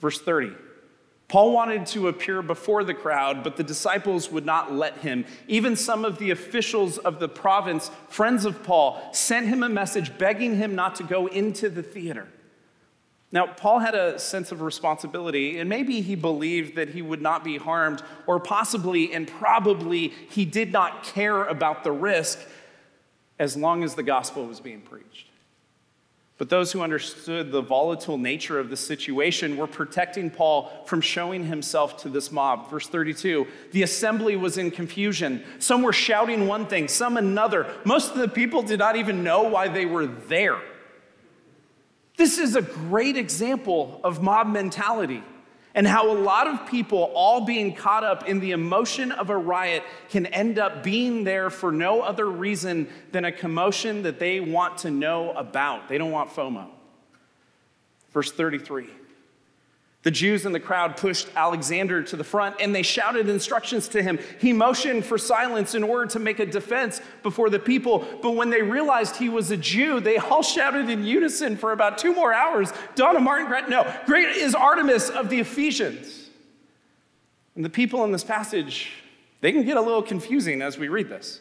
Verse 0.00 0.20
30. 0.20 0.52
Paul 1.28 1.52
wanted 1.52 1.86
to 1.86 2.08
appear 2.08 2.42
before 2.42 2.84
the 2.84 2.92
crowd, 2.92 3.42
but 3.42 3.56
the 3.56 3.64
disciples 3.64 4.30
would 4.30 4.44
not 4.44 4.72
let 4.72 4.98
him. 4.98 5.24
Even 5.48 5.74
some 5.74 6.04
of 6.04 6.18
the 6.18 6.30
officials 6.30 6.98
of 6.98 7.18
the 7.18 7.28
province, 7.28 7.90
friends 8.08 8.44
of 8.44 8.62
Paul, 8.62 9.02
sent 9.12 9.46
him 9.46 9.62
a 9.62 9.68
message 9.68 10.16
begging 10.18 10.56
him 10.56 10.74
not 10.74 10.94
to 10.96 11.02
go 11.02 11.26
into 11.26 11.70
the 11.70 11.82
theater. 11.82 12.28
Now, 13.34 13.48
Paul 13.48 13.80
had 13.80 13.96
a 13.96 14.16
sense 14.16 14.52
of 14.52 14.62
responsibility, 14.62 15.58
and 15.58 15.68
maybe 15.68 16.00
he 16.00 16.14
believed 16.14 16.76
that 16.76 16.90
he 16.90 17.02
would 17.02 17.20
not 17.20 17.42
be 17.42 17.56
harmed, 17.56 18.00
or 18.28 18.38
possibly 18.38 19.12
and 19.12 19.26
probably 19.26 20.12
he 20.30 20.44
did 20.44 20.70
not 20.70 21.02
care 21.02 21.42
about 21.42 21.82
the 21.82 21.90
risk 21.90 22.38
as 23.40 23.56
long 23.56 23.82
as 23.82 23.96
the 23.96 24.04
gospel 24.04 24.46
was 24.46 24.60
being 24.60 24.80
preached. 24.80 25.26
But 26.38 26.48
those 26.48 26.70
who 26.70 26.80
understood 26.80 27.50
the 27.50 27.60
volatile 27.60 28.18
nature 28.18 28.60
of 28.60 28.70
the 28.70 28.76
situation 28.76 29.56
were 29.56 29.66
protecting 29.66 30.30
Paul 30.30 30.70
from 30.86 31.00
showing 31.00 31.44
himself 31.46 31.96
to 32.02 32.08
this 32.08 32.30
mob. 32.30 32.70
Verse 32.70 32.86
32 32.86 33.48
the 33.72 33.82
assembly 33.82 34.36
was 34.36 34.58
in 34.58 34.70
confusion. 34.70 35.42
Some 35.58 35.82
were 35.82 35.92
shouting 35.92 36.46
one 36.46 36.66
thing, 36.66 36.86
some 36.86 37.16
another. 37.16 37.66
Most 37.84 38.12
of 38.12 38.18
the 38.18 38.28
people 38.28 38.62
did 38.62 38.78
not 38.78 38.94
even 38.94 39.24
know 39.24 39.42
why 39.42 39.66
they 39.66 39.86
were 39.86 40.06
there. 40.06 40.60
This 42.16 42.38
is 42.38 42.54
a 42.54 42.62
great 42.62 43.16
example 43.16 44.00
of 44.04 44.22
mob 44.22 44.46
mentality 44.46 45.22
and 45.74 45.86
how 45.86 46.10
a 46.10 46.14
lot 46.16 46.46
of 46.46 46.66
people, 46.68 47.10
all 47.14 47.44
being 47.44 47.74
caught 47.74 48.04
up 48.04 48.28
in 48.28 48.38
the 48.38 48.52
emotion 48.52 49.10
of 49.10 49.30
a 49.30 49.36
riot, 49.36 49.82
can 50.08 50.26
end 50.26 50.58
up 50.58 50.84
being 50.84 51.24
there 51.24 51.50
for 51.50 51.72
no 51.72 52.00
other 52.00 52.30
reason 52.30 52.88
than 53.10 53.24
a 53.24 53.32
commotion 53.32 54.02
that 54.02 54.20
they 54.20 54.38
want 54.38 54.78
to 54.78 54.90
know 54.90 55.32
about. 55.32 55.88
They 55.88 55.98
don't 55.98 56.12
want 56.12 56.30
FOMO. 56.30 56.68
Verse 58.12 58.30
33. 58.30 58.88
The 60.04 60.10
Jews 60.10 60.44
in 60.44 60.52
the 60.52 60.60
crowd 60.60 60.98
pushed 60.98 61.28
Alexander 61.34 62.02
to 62.02 62.16
the 62.16 62.24
front 62.24 62.56
and 62.60 62.74
they 62.74 62.82
shouted 62.82 63.26
instructions 63.26 63.88
to 63.88 64.02
him. 64.02 64.18
He 64.38 64.52
motioned 64.52 65.06
for 65.06 65.16
silence 65.16 65.74
in 65.74 65.82
order 65.82 66.04
to 66.12 66.18
make 66.18 66.38
a 66.38 66.46
defense 66.46 67.00
before 67.22 67.48
the 67.48 67.58
people. 67.58 68.06
But 68.20 68.32
when 68.32 68.50
they 68.50 68.60
realized 68.60 69.16
he 69.16 69.30
was 69.30 69.50
a 69.50 69.56
Jew, 69.56 70.00
they 70.00 70.18
all 70.18 70.42
shouted 70.44 70.90
in 70.90 71.04
unison 71.04 71.56
for 71.56 71.72
about 71.72 71.96
two 71.96 72.14
more 72.14 72.34
hours 72.34 72.70
Donna 72.94 73.18
Martin, 73.18 73.46
Grant, 73.46 73.70
no, 73.70 73.92
great 74.04 74.28
is 74.28 74.54
Artemis 74.54 75.08
of 75.08 75.30
the 75.30 75.40
Ephesians. 75.40 76.28
And 77.56 77.64
the 77.64 77.70
people 77.70 78.04
in 78.04 78.12
this 78.12 78.24
passage, 78.24 78.92
they 79.40 79.52
can 79.52 79.64
get 79.64 79.78
a 79.78 79.80
little 79.80 80.02
confusing 80.02 80.60
as 80.60 80.76
we 80.76 80.88
read 80.88 81.08
this. 81.08 81.40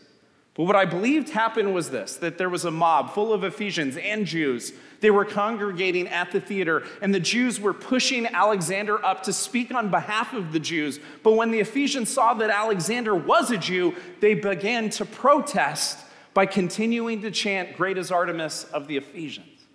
But 0.54 0.66
what 0.66 0.76
I 0.76 0.86
believed 0.86 1.30
happened 1.30 1.74
was 1.74 1.90
this 1.90 2.16
that 2.18 2.38
there 2.38 2.50
was 2.50 2.64
a 2.64 2.72
mob 2.72 3.14
full 3.14 3.34
of 3.34 3.44
Ephesians 3.44 3.98
and 3.98 4.26
Jews. 4.26 4.72
They 5.04 5.12
were 5.12 5.26
congregating 5.26 6.08
at 6.08 6.32
the 6.32 6.40
theater, 6.40 6.84
and 7.02 7.14
the 7.14 7.20
Jews 7.20 7.60
were 7.60 7.74
pushing 7.74 8.26
Alexander 8.26 9.04
up 9.04 9.24
to 9.24 9.34
speak 9.34 9.74
on 9.74 9.92
behalf 9.92 10.32
of 10.32 10.54
the 10.54 10.62
Jews. 10.62 10.98
But 11.24 11.34
when 11.34 11.52
the 11.52 11.60
Ephesians 11.60 12.10
saw 12.10 12.34
that 12.36 12.50
Alexander 12.50 13.14
was 13.14 13.52
a 13.52 13.58
Jew, 13.58 13.96
they 14.22 14.34
began 14.34 14.90
to 14.92 15.04
protest 15.04 16.00
by 16.34 16.46
continuing 16.46 17.22
to 17.24 17.32
chant, 17.32 17.76
Great 17.76 17.98
is 17.98 18.12
Artemis 18.12 18.64
of 18.72 18.88
the 18.88 18.96
Ephesians. 18.96 19.66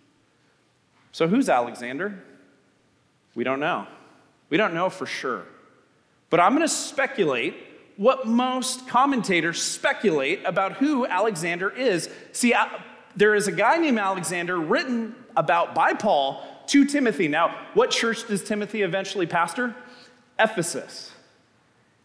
So, 1.12 1.28
who's 1.28 1.50
Alexander? 1.50 2.24
We 3.34 3.44
don't 3.44 3.60
know. 3.60 3.86
We 4.48 4.56
don't 4.56 4.72
know 4.72 4.88
for 4.88 5.04
sure. 5.04 5.44
But 6.30 6.40
I'm 6.40 6.52
going 6.56 6.66
to 6.66 6.74
speculate 6.74 7.54
what 7.98 8.26
most 8.26 8.88
commentators 8.88 9.60
speculate 9.60 10.40
about 10.46 10.78
who 10.78 11.06
Alexander 11.06 11.68
is. 11.68 12.08
See, 12.32 12.54
uh, 12.54 12.66
there 13.16 13.34
is 13.34 13.48
a 13.48 13.52
guy 13.52 13.78
named 13.78 13.98
Alexander 13.98 14.58
written 14.58 15.14
about 15.36 15.74
by 15.74 15.94
Paul 15.94 16.44
to 16.68 16.84
Timothy. 16.84 17.28
Now, 17.28 17.56
what 17.74 17.90
church 17.90 18.26
does 18.28 18.44
Timothy 18.44 18.82
eventually 18.82 19.26
pastor? 19.26 19.74
Ephesus. 20.38 21.12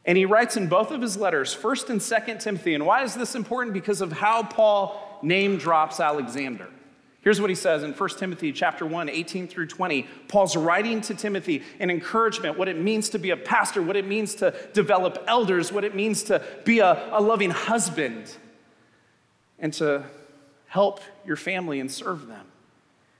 And 0.05 0.17
he 0.17 0.25
writes 0.25 0.57
in 0.57 0.67
both 0.67 0.91
of 0.91 1.01
his 1.01 1.15
letters, 1.15 1.55
1st 1.55 1.89
and 1.89 2.01
2nd 2.01 2.39
Timothy. 2.39 2.73
And 2.73 2.85
why 2.85 3.03
is 3.03 3.15
this 3.15 3.35
important? 3.35 3.73
Because 3.73 4.01
of 4.01 4.11
how 4.11 4.43
Paul 4.43 5.19
name 5.21 5.57
drops 5.57 5.99
Alexander. 5.99 6.67
Here's 7.21 7.39
what 7.39 7.49
he 7.49 7.55
says 7.55 7.83
in 7.83 7.93
1 7.93 8.09
Timothy 8.17 8.51
chapter 8.51 8.85
1, 8.85 9.07
18 9.07 9.47
through 9.47 9.67
20. 9.67 10.03
Paul's 10.27 10.57
writing 10.57 10.99
to 11.01 11.15
Timothy 11.15 11.63
an 11.79 11.89
encouragement, 11.89 12.57
what 12.57 12.67
it 12.67 12.77
means 12.77 13.09
to 13.09 13.19
be 13.19 13.29
a 13.29 13.37
pastor, 13.37 13.81
what 13.81 13.95
it 13.95 14.05
means 14.05 14.35
to 14.35 14.53
develop 14.73 15.23
elders, 15.25 15.71
what 15.71 15.85
it 15.85 15.95
means 15.95 16.23
to 16.23 16.43
be 16.65 16.79
a, 16.79 17.09
a 17.13 17.21
loving 17.21 17.49
husband, 17.49 18.35
and 19.57 19.71
to 19.75 20.03
help 20.73 21.01
your 21.23 21.35
family 21.35 21.79
and 21.79 21.91
serve 21.91 22.25
them. 22.25 22.47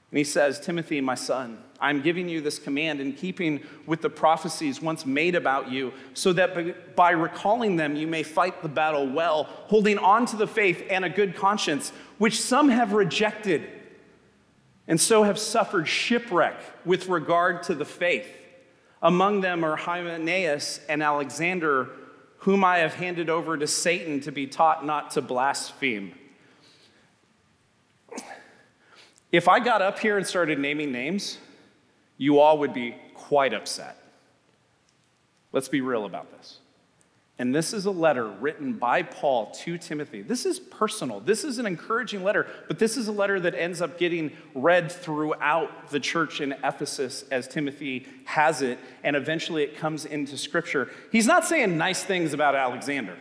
And 0.09 0.17
he 0.17 0.23
says, 0.23 0.59
Timothy, 0.59 0.99
my 1.01 1.13
son, 1.13 1.63
I'm 1.79 2.01
giving 2.01 2.27
you 2.27 2.41
this 2.41 2.57
command 2.57 2.99
in 2.99 3.13
keeping 3.13 3.61
with 3.85 4.01
the 4.01 4.09
prophecies 4.09 4.81
once 4.81 5.05
made 5.05 5.35
about 5.35 5.69
you, 5.69 5.93
so 6.15 6.33
that 6.33 6.95
by 6.95 7.11
recalling 7.11 7.75
them 7.75 7.95
you 7.95 8.07
may 8.07 8.23
fight 8.23 8.63
the 8.63 8.69
battle 8.69 9.07
well, 9.07 9.43
holding 9.43 9.99
on 9.99 10.25
to 10.27 10.35
the 10.35 10.47
faith 10.47 10.83
and 10.89 11.05
a 11.05 11.09
good 11.09 11.35
conscience, 11.35 11.91
which 12.17 12.41
some 12.41 12.69
have 12.69 12.93
rejected 12.93 13.69
and 14.87 14.99
so 14.99 15.21
have 15.21 15.37
suffered 15.37 15.87
shipwreck 15.87 16.55
with 16.85 17.07
regard 17.07 17.61
to 17.63 17.75
the 17.75 17.85
faith. 17.85 18.27
Among 18.99 19.41
them 19.41 19.63
are 19.63 19.75
Hymenaeus 19.75 20.79
and 20.89 21.03
Alexander, 21.03 21.91
whom 22.37 22.63
I 22.63 22.79
have 22.79 22.95
handed 22.95 23.29
over 23.29 23.59
to 23.59 23.67
Satan 23.67 24.21
to 24.21 24.31
be 24.31 24.47
taught 24.47 24.83
not 24.83 25.11
to 25.11 25.21
blaspheme. 25.21 26.15
If 29.33 29.49
I 29.49 29.59
got 29.59 29.81
up 29.81 29.97
here 29.97 30.15
and 30.15 30.27
started 30.27 30.59
naming 30.59 30.91
names, 30.91 31.39
you 32.17 32.39
all 32.39 32.59
would 32.59 32.71
be 32.71 32.95
quite 33.15 33.51
upset. 33.51 33.97
Let's 35.51 35.67
be 35.67 35.81
real 35.81 36.05
about 36.05 36.31
this. 36.37 36.59
And 37.39 37.53
this 37.53 37.73
is 37.73 37.87
a 37.87 37.91
letter 37.91 38.27
written 38.27 38.73
by 38.73 39.01
Paul 39.01 39.49
to 39.63 39.79
Timothy. 39.79 40.21
This 40.21 40.45
is 40.45 40.59
personal. 40.59 41.19
This 41.19 41.43
is 41.43 41.57
an 41.57 41.65
encouraging 41.65 42.23
letter, 42.23 42.45
but 42.67 42.77
this 42.77 42.95
is 42.95 43.07
a 43.07 43.11
letter 43.11 43.39
that 43.39 43.55
ends 43.55 43.81
up 43.81 43.97
getting 43.97 44.31
read 44.53 44.91
throughout 44.91 45.89
the 45.89 45.99
church 45.99 46.39
in 46.39 46.51
Ephesus 46.63 47.25
as 47.31 47.47
Timothy 47.47 48.05
has 48.25 48.61
it, 48.61 48.77
and 49.03 49.15
eventually 49.15 49.63
it 49.63 49.75
comes 49.75 50.05
into 50.05 50.37
scripture. 50.37 50.91
He's 51.11 51.25
not 51.25 51.43
saying 51.43 51.75
nice 51.75 52.03
things 52.03 52.33
about 52.33 52.53
Alexander. 52.53 53.17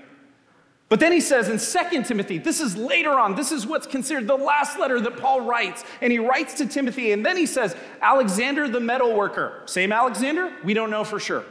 But 0.92 1.00
then 1.00 1.10
he 1.10 1.22
says 1.22 1.48
in 1.48 1.56
2 1.56 2.02
Timothy, 2.02 2.36
this 2.36 2.60
is 2.60 2.76
later 2.76 3.18
on, 3.18 3.34
this 3.34 3.50
is 3.50 3.66
what's 3.66 3.86
considered 3.86 4.26
the 4.26 4.36
last 4.36 4.78
letter 4.78 5.00
that 5.00 5.16
Paul 5.16 5.40
writes. 5.40 5.84
And 6.02 6.12
he 6.12 6.18
writes 6.18 6.52
to 6.58 6.66
Timothy, 6.66 7.12
and 7.12 7.24
then 7.24 7.38
he 7.38 7.46
says, 7.46 7.74
Alexander 8.02 8.68
the 8.68 8.78
metal 8.78 9.14
worker. 9.14 9.62
Same 9.64 9.90
Alexander? 9.90 10.52
We 10.62 10.74
don't 10.74 10.90
know 10.90 11.02
for 11.02 11.18
sure. 11.18 11.46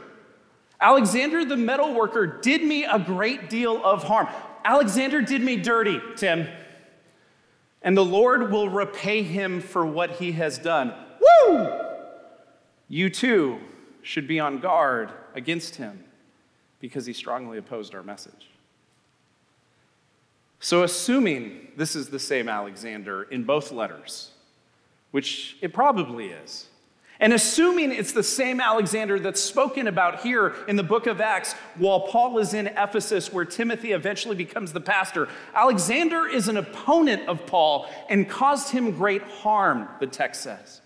Alexander 0.80 1.44
the 1.44 1.56
metal 1.56 1.92
worker 1.92 2.24
did 2.24 2.62
me 2.62 2.84
a 2.84 3.00
great 3.00 3.50
deal 3.50 3.84
of 3.84 4.04
harm. 4.04 4.28
Alexander 4.64 5.20
did 5.20 5.42
me 5.42 5.56
dirty, 5.56 6.00
Tim. 6.14 6.46
And 7.82 7.96
the 7.96 8.04
Lord 8.04 8.52
will 8.52 8.68
repay 8.68 9.24
him 9.24 9.60
for 9.60 9.84
what 9.84 10.12
he 10.12 10.30
has 10.30 10.56
done. 10.56 10.94
Woo! 11.48 11.68
You 12.86 13.10
too 13.10 13.58
should 14.02 14.28
be 14.28 14.38
on 14.38 14.60
guard 14.60 15.10
against 15.34 15.74
him 15.74 16.04
because 16.78 17.06
he 17.06 17.12
strongly 17.12 17.58
opposed 17.58 17.92
our 17.96 18.04
message. 18.04 18.51
So, 20.62 20.84
assuming 20.84 21.72
this 21.76 21.96
is 21.96 22.08
the 22.08 22.20
same 22.20 22.48
Alexander 22.48 23.24
in 23.24 23.42
both 23.42 23.72
letters, 23.72 24.30
which 25.10 25.56
it 25.60 25.74
probably 25.74 26.28
is, 26.28 26.68
and 27.18 27.32
assuming 27.32 27.90
it's 27.90 28.12
the 28.12 28.22
same 28.22 28.60
Alexander 28.60 29.18
that's 29.18 29.42
spoken 29.42 29.88
about 29.88 30.20
here 30.20 30.54
in 30.68 30.76
the 30.76 30.84
book 30.84 31.08
of 31.08 31.20
Acts 31.20 31.54
while 31.78 32.02
Paul 32.02 32.38
is 32.38 32.54
in 32.54 32.68
Ephesus, 32.68 33.32
where 33.32 33.44
Timothy 33.44 33.90
eventually 33.90 34.36
becomes 34.36 34.72
the 34.72 34.80
pastor, 34.80 35.28
Alexander 35.52 36.28
is 36.28 36.46
an 36.46 36.56
opponent 36.56 37.28
of 37.28 37.44
Paul 37.44 37.90
and 38.08 38.30
caused 38.30 38.70
him 38.70 38.92
great 38.92 39.22
harm, 39.22 39.88
the 39.98 40.06
text 40.06 40.42
says. 40.42 40.80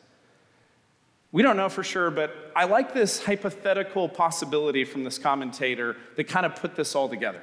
We 1.32 1.42
don't 1.42 1.58
know 1.58 1.68
for 1.68 1.84
sure, 1.84 2.10
but 2.10 2.34
I 2.56 2.64
like 2.64 2.94
this 2.94 3.22
hypothetical 3.22 4.08
possibility 4.08 4.86
from 4.86 5.04
this 5.04 5.18
commentator 5.18 5.98
that 6.16 6.24
kind 6.24 6.46
of 6.46 6.56
put 6.56 6.76
this 6.76 6.94
all 6.94 7.10
together. 7.10 7.42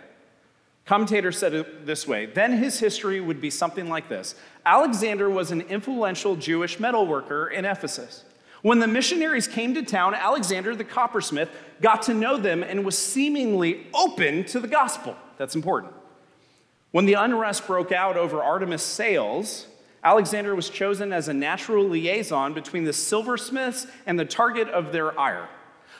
Commentator 0.85 1.31
said 1.31 1.53
it 1.53 1.85
this 1.85 2.07
way 2.07 2.25
then 2.25 2.51
his 2.57 2.79
history 2.79 3.21
would 3.21 3.39
be 3.39 3.49
something 3.49 3.89
like 3.89 4.09
this 4.09 4.35
Alexander 4.65 5.29
was 5.29 5.51
an 5.51 5.61
influential 5.61 6.35
Jewish 6.35 6.77
metalworker 6.77 7.51
in 7.51 7.65
Ephesus. 7.65 8.25
When 8.61 8.79
the 8.79 8.87
missionaries 8.87 9.47
came 9.47 9.73
to 9.73 9.83
town, 9.83 10.15
Alexander 10.15 10.75
the 10.75 10.85
coppersmith 10.85 11.49
got 11.81 12.03
to 12.03 12.13
know 12.13 12.37
them 12.37 12.63
and 12.63 12.85
was 12.85 12.97
seemingly 12.97 13.87
open 13.93 14.45
to 14.45 14.59
the 14.59 14.67
gospel. 14.67 15.17
That's 15.37 15.55
important. 15.55 15.93
When 16.91 17.05
the 17.05 17.15
unrest 17.15 17.65
broke 17.67 17.91
out 17.91 18.17
over 18.17 18.41
Artemis 18.41 18.83
sales, 18.83 19.67
Alexander 20.03 20.53
was 20.53 20.69
chosen 20.69 21.11
as 21.11 21.27
a 21.27 21.33
natural 21.33 21.85
liaison 21.85 22.53
between 22.53 22.83
the 22.83 22.93
silversmiths 22.93 23.87
and 24.05 24.19
the 24.19 24.25
target 24.25 24.67
of 24.69 24.91
their 24.91 25.17
ire. 25.19 25.49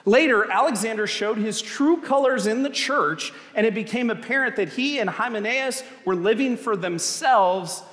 Later, 0.06 0.50
Alexander 0.52 1.08
showed 1.08 1.38
his 1.38 1.62
true 1.62 2.02
colors 2.02 2.46
in 2.46 2.64
the 2.64 2.70
church, 2.70 3.32
and 3.56 3.66
it 3.66 3.74
became 3.74 4.10
apparent 4.10 4.58
that 4.58 4.70
he 4.70 5.00
and 5.00 5.10
Hymenaeus 5.10 5.84
were 6.04 6.16
living 6.16 6.58
for 6.58 6.76
themselves, 6.76 7.84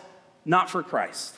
not 0.45 0.69
for 0.69 0.83
Christ. 0.83 1.37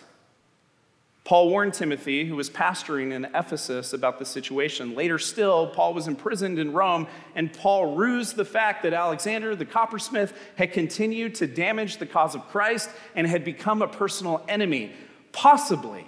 Paul 1.25 1.51
warned 1.51 1.75
Timothy, 1.75 2.25
who 2.25 2.35
was 2.35 2.51
pastoring 2.51 3.13
in 3.13 3.27
Ephesus, 3.27 3.93
about 3.93 4.19
the 4.19 4.25
situation. 4.25 4.97
Later 4.97 5.19
still, 5.19 5.69
Paul 5.69 5.95
was 5.95 6.09
imprisoned 6.09 6.59
in 6.59 6.73
Rome, 6.73 7.07
and 7.37 7.53
Paul 7.53 7.95
rused 7.95 8.35
the 8.35 8.45
fact 8.45 8.83
that 8.83 8.93
Alexander, 8.93 9.55
the 9.55 9.65
coppersmith, 9.65 10.33
had 10.57 10.73
continued 10.73 11.37
to 11.37 11.47
damage 11.47 11.99
the 11.99 12.07
cause 12.07 12.35
of 12.35 12.49
Christ 12.49 12.91
and 13.15 13.27
had 13.27 13.45
become 13.45 13.83
a 13.83 13.89
personal 13.89 14.45
enemy. 14.49 14.93
Possibly, 15.31 16.07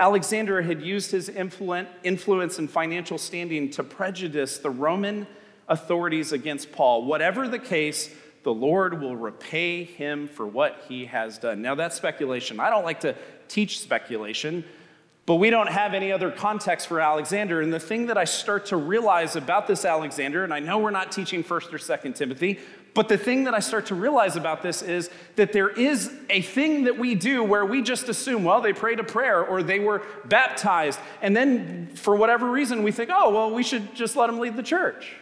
Alexander 0.00 0.62
had 0.62 0.80
used 0.80 1.10
his 1.10 1.28
influence 1.28 2.58
and 2.58 2.70
financial 2.70 3.18
standing 3.18 3.70
to 3.70 3.84
prejudice 3.84 4.56
the 4.56 4.70
Roman 4.70 5.26
authorities 5.68 6.32
against 6.32 6.72
Paul. 6.72 7.04
Whatever 7.04 7.46
the 7.46 7.58
case, 7.58 8.08
the 8.42 8.52
Lord 8.52 8.98
will 8.98 9.14
repay 9.14 9.84
him 9.84 10.26
for 10.26 10.46
what 10.46 10.82
he 10.88 11.04
has 11.04 11.36
done. 11.36 11.60
Now, 11.60 11.74
that's 11.74 11.96
speculation. 11.96 12.58
I 12.58 12.70
don't 12.70 12.84
like 12.84 13.00
to 13.00 13.14
teach 13.46 13.78
speculation, 13.80 14.64
but 15.26 15.34
we 15.34 15.50
don't 15.50 15.68
have 15.68 15.92
any 15.92 16.10
other 16.10 16.30
context 16.30 16.88
for 16.88 16.98
Alexander. 16.98 17.60
And 17.60 17.70
the 17.70 17.78
thing 17.78 18.06
that 18.06 18.16
I 18.16 18.24
start 18.24 18.64
to 18.66 18.78
realize 18.78 19.36
about 19.36 19.66
this 19.66 19.84
Alexander, 19.84 20.44
and 20.44 20.54
I 20.54 20.60
know 20.60 20.78
we're 20.78 20.90
not 20.90 21.12
teaching 21.12 21.44
1st 21.44 21.74
or 21.74 21.78
2nd 21.78 22.14
Timothy, 22.14 22.58
but 22.94 23.08
the 23.08 23.18
thing 23.18 23.44
that 23.44 23.54
I 23.54 23.60
start 23.60 23.86
to 23.86 23.94
realize 23.94 24.36
about 24.36 24.62
this 24.62 24.82
is 24.82 25.10
that 25.36 25.52
there 25.52 25.68
is 25.68 26.12
a 26.28 26.42
thing 26.42 26.84
that 26.84 26.98
we 26.98 27.14
do 27.14 27.44
where 27.44 27.64
we 27.64 27.82
just 27.82 28.08
assume, 28.08 28.42
well, 28.42 28.60
they 28.60 28.72
prayed 28.72 28.98
a 28.98 29.04
prayer 29.04 29.44
or 29.44 29.62
they 29.62 29.78
were 29.78 30.02
baptized. 30.24 30.98
And 31.22 31.36
then 31.36 31.90
for 31.94 32.16
whatever 32.16 32.50
reason, 32.50 32.82
we 32.82 32.90
think, 32.90 33.10
oh, 33.12 33.30
well, 33.30 33.50
we 33.52 33.62
should 33.62 33.94
just 33.94 34.16
let 34.16 34.26
them 34.26 34.40
lead 34.40 34.56
the 34.56 34.62
church. 34.62 35.14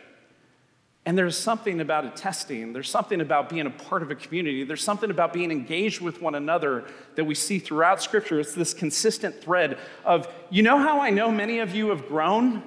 And 1.04 1.16
there's 1.16 1.38
something 1.38 1.80
about 1.80 2.04
attesting, 2.04 2.74
there's 2.74 2.90
something 2.90 3.22
about 3.22 3.48
being 3.48 3.66
a 3.66 3.70
part 3.70 4.02
of 4.02 4.10
a 4.10 4.14
community, 4.14 4.64
there's 4.64 4.84
something 4.84 5.10
about 5.10 5.32
being 5.32 5.50
engaged 5.50 6.02
with 6.02 6.20
one 6.20 6.34
another 6.34 6.84
that 7.14 7.24
we 7.24 7.34
see 7.34 7.58
throughout 7.58 8.02
Scripture. 8.02 8.40
It's 8.40 8.54
this 8.54 8.74
consistent 8.74 9.40
thread 9.40 9.78
of, 10.04 10.28
you 10.50 10.62
know 10.62 10.78
how 10.78 11.00
I 11.00 11.08
know 11.08 11.30
many 11.30 11.60
of 11.60 11.74
you 11.74 11.88
have 11.88 12.08
grown? 12.08 12.62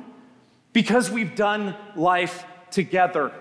Because 0.74 1.12
we've 1.12 1.36
done 1.36 1.76
life 1.96 2.46
together. 2.72 3.32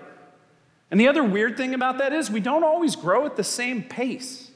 And 0.91 0.99
the 0.99 1.07
other 1.07 1.23
weird 1.23 1.57
thing 1.57 1.73
about 1.73 1.97
that 1.99 2.11
is 2.11 2.29
we 2.29 2.41
don't 2.41 2.65
always 2.65 2.95
grow 2.95 3.25
at 3.25 3.37
the 3.37 3.43
same 3.43 3.81
pace. 3.81 4.51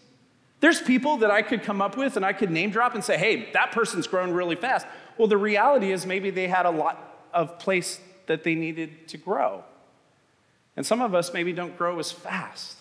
There's 0.60 0.82
people 0.82 1.18
that 1.18 1.32
I 1.32 1.42
could 1.42 1.64
come 1.64 1.82
up 1.82 1.98
with 1.98 2.18
and 2.18 2.26
I 2.26 2.34
could 2.34 2.52
name 2.52 2.72
drop 2.72 2.94
and 2.94 3.04
say, 3.04 3.18
hey, 3.18 3.52
that 3.54 3.72
person's 3.72 4.06
grown 4.06 4.32
really 4.32 4.56
fast. 4.56 4.86
Well, 5.18 5.28
the 5.28 5.38
reality 5.38 5.92
is 5.92 6.06
maybe 6.06 6.30
they 6.30 6.48
had 6.48 6.66
a 6.66 6.72
lot 6.72 7.28
of 7.34 7.58
place 7.58 8.00
that 8.28 8.44
they 8.44 8.56
needed 8.56 9.08
to 9.10 9.18
grow. 9.18 9.64
And 10.76 10.86
some 10.86 11.02
of 11.02 11.16
us 11.16 11.34
maybe 11.34 11.54
don't 11.54 11.78
grow 11.78 12.00
as 12.00 12.12
fast. 12.12 12.78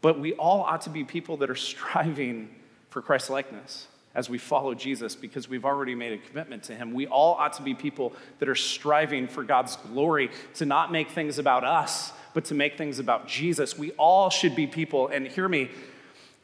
But 0.00 0.20
we 0.20 0.34
all 0.34 0.62
ought 0.62 0.82
to 0.82 0.90
be 0.90 1.02
people 1.02 1.38
that 1.38 1.50
are 1.50 1.56
striving 1.56 2.54
for 2.90 3.02
Christ 3.02 3.28
likeness 3.28 3.88
as 4.14 4.30
we 4.30 4.38
follow 4.38 4.72
Jesus 4.72 5.14
because 5.14 5.48
we've 5.48 5.64
already 5.64 5.94
made 5.94 6.12
a 6.12 6.18
commitment 6.18 6.62
to 6.64 6.74
Him. 6.74 6.94
We 6.94 7.06
all 7.06 7.34
ought 7.34 7.54
to 7.54 7.62
be 7.62 7.74
people 7.74 8.14
that 8.38 8.48
are 8.48 8.54
striving 8.54 9.28
for 9.28 9.42
God's 9.42 9.76
glory, 9.76 10.30
to 10.54 10.64
not 10.64 10.92
make 10.92 11.10
things 11.10 11.38
about 11.38 11.64
us, 11.64 12.12
but 12.36 12.44
to 12.44 12.54
make 12.54 12.76
things 12.76 12.98
about 12.98 13.26
Jesus. 13.26 13.78
We 13.78 13.92
all 13.92 14.28
should 14.28 14.54
be 14.54 14.66
people, 14.66 15.08
and 15.08 15.26
hear 15.26 15.48
me, 15.48 15.70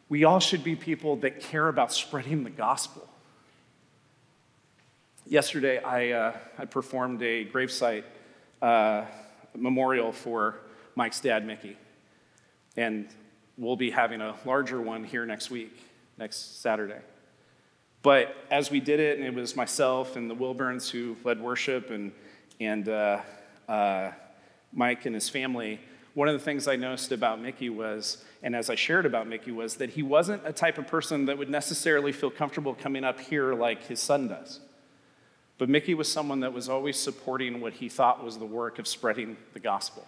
we 0.08 0.24
all 0.24 0.40
should 0.40 0.64
be 0.64 0.74
people 0.74 1.16
that 1.16 1.40
care 1.40 1.68
about 1.68 1.92
spreading 1.92 2.44
the 2.44 2.50
gospel. 2.50 3.06
Yesterday, 5.26 5.82
I, 5.82 6.12
uh, 6.12 6.36
I 6.56 6.64
performed 6.64 7.20
a 7.20 7.44
gravesite 7.44 8.04
uh, 8.62 9.04
memorial 9.54 10.12
for 10.12 10.60
Mike's 10.94 11.20
dad, 11.20 11.46
Mickey. 11.46 11.76
And 12.78 13.06
we'll 13.58 13.76
be 13.76 13.90
having 13.90 14.22
a 14.22 14.34
larger 14.46 14.80
one 14.80 15.04
here 15.04 15.26
next 15.26 15.50
week, 15.50 15.76
next 16.16 16.62
Saturday. 16.62 17.02
But 18.00 18.34
as 18.50 18.70
we 18.70 18.80
did 18.80 18.98
it, 18.98 19.18
and 19.18 19.26
it 19.26 19.34
was 19.34 19.56
myself 19.56 20.16
and 20.16 20.30
the 20.30 20.34
Wilburns 20.34 20.88
who 20.88 21.18
led 21.22 21.38
worship, 21.38 21.90
and, 21.90 22.12
and 22.60 22.88
uh, 22.88 23.20
uh, 23.68 24.12
Mike 24.72 25.06
and 25.06 25.14
his 25.14 25.28
family, 25.28 25.80
one 26.14 26.28
of 26.28 26.34
the 26.34 26.44
things 26.44 26.68
I 26.68 26.76
noticed 26.76 27.12
about 27.12 27.40
Mickey 27.40 27.70
was, 27.70 28.24
and 28.42 28.54
as 28.54 28.68
I 28.68 28.74
shared 28.74 29.06
about 29.06 29.26
Mickey, 29.26 29.50
was 29.50 29.76
that 29.76 29.90
he 29.90 30.02
wasn't 30.02 30.42
a 30.44 30.52
type 30.52 30.78
of 30.78 30.86
person 30.86 31.26
that 31.26 31.38
would 31.38 31.50
necessarily 31.50 32.12
feel 32.12 32.30
comfortable 32.30 32.74
coming 32.74 33.04
up 33.04 33.20
here 33.20 33.54
like 33.54 33.86
his 33.86 34.00
son 34.00 34.28
does. 34.28 34.60
But 35.58 35.68
Mickey 35.68 35.94
was 35.94 36.10
someone 36.10 36.40
that 36.40 36.52
was 36.52 36.68
always 36.68 36.98
supporting 36.98 37.60
what 37.60 37.74
he 37.74 37.88
thought 37.88 38.24
was 38.24 38.38
the 38.38 38.44
work 38.44 38.78
of 38.78 38.86
spreading 38.86 39.36
the 39.52 39.60
gospel. 39.60 40.06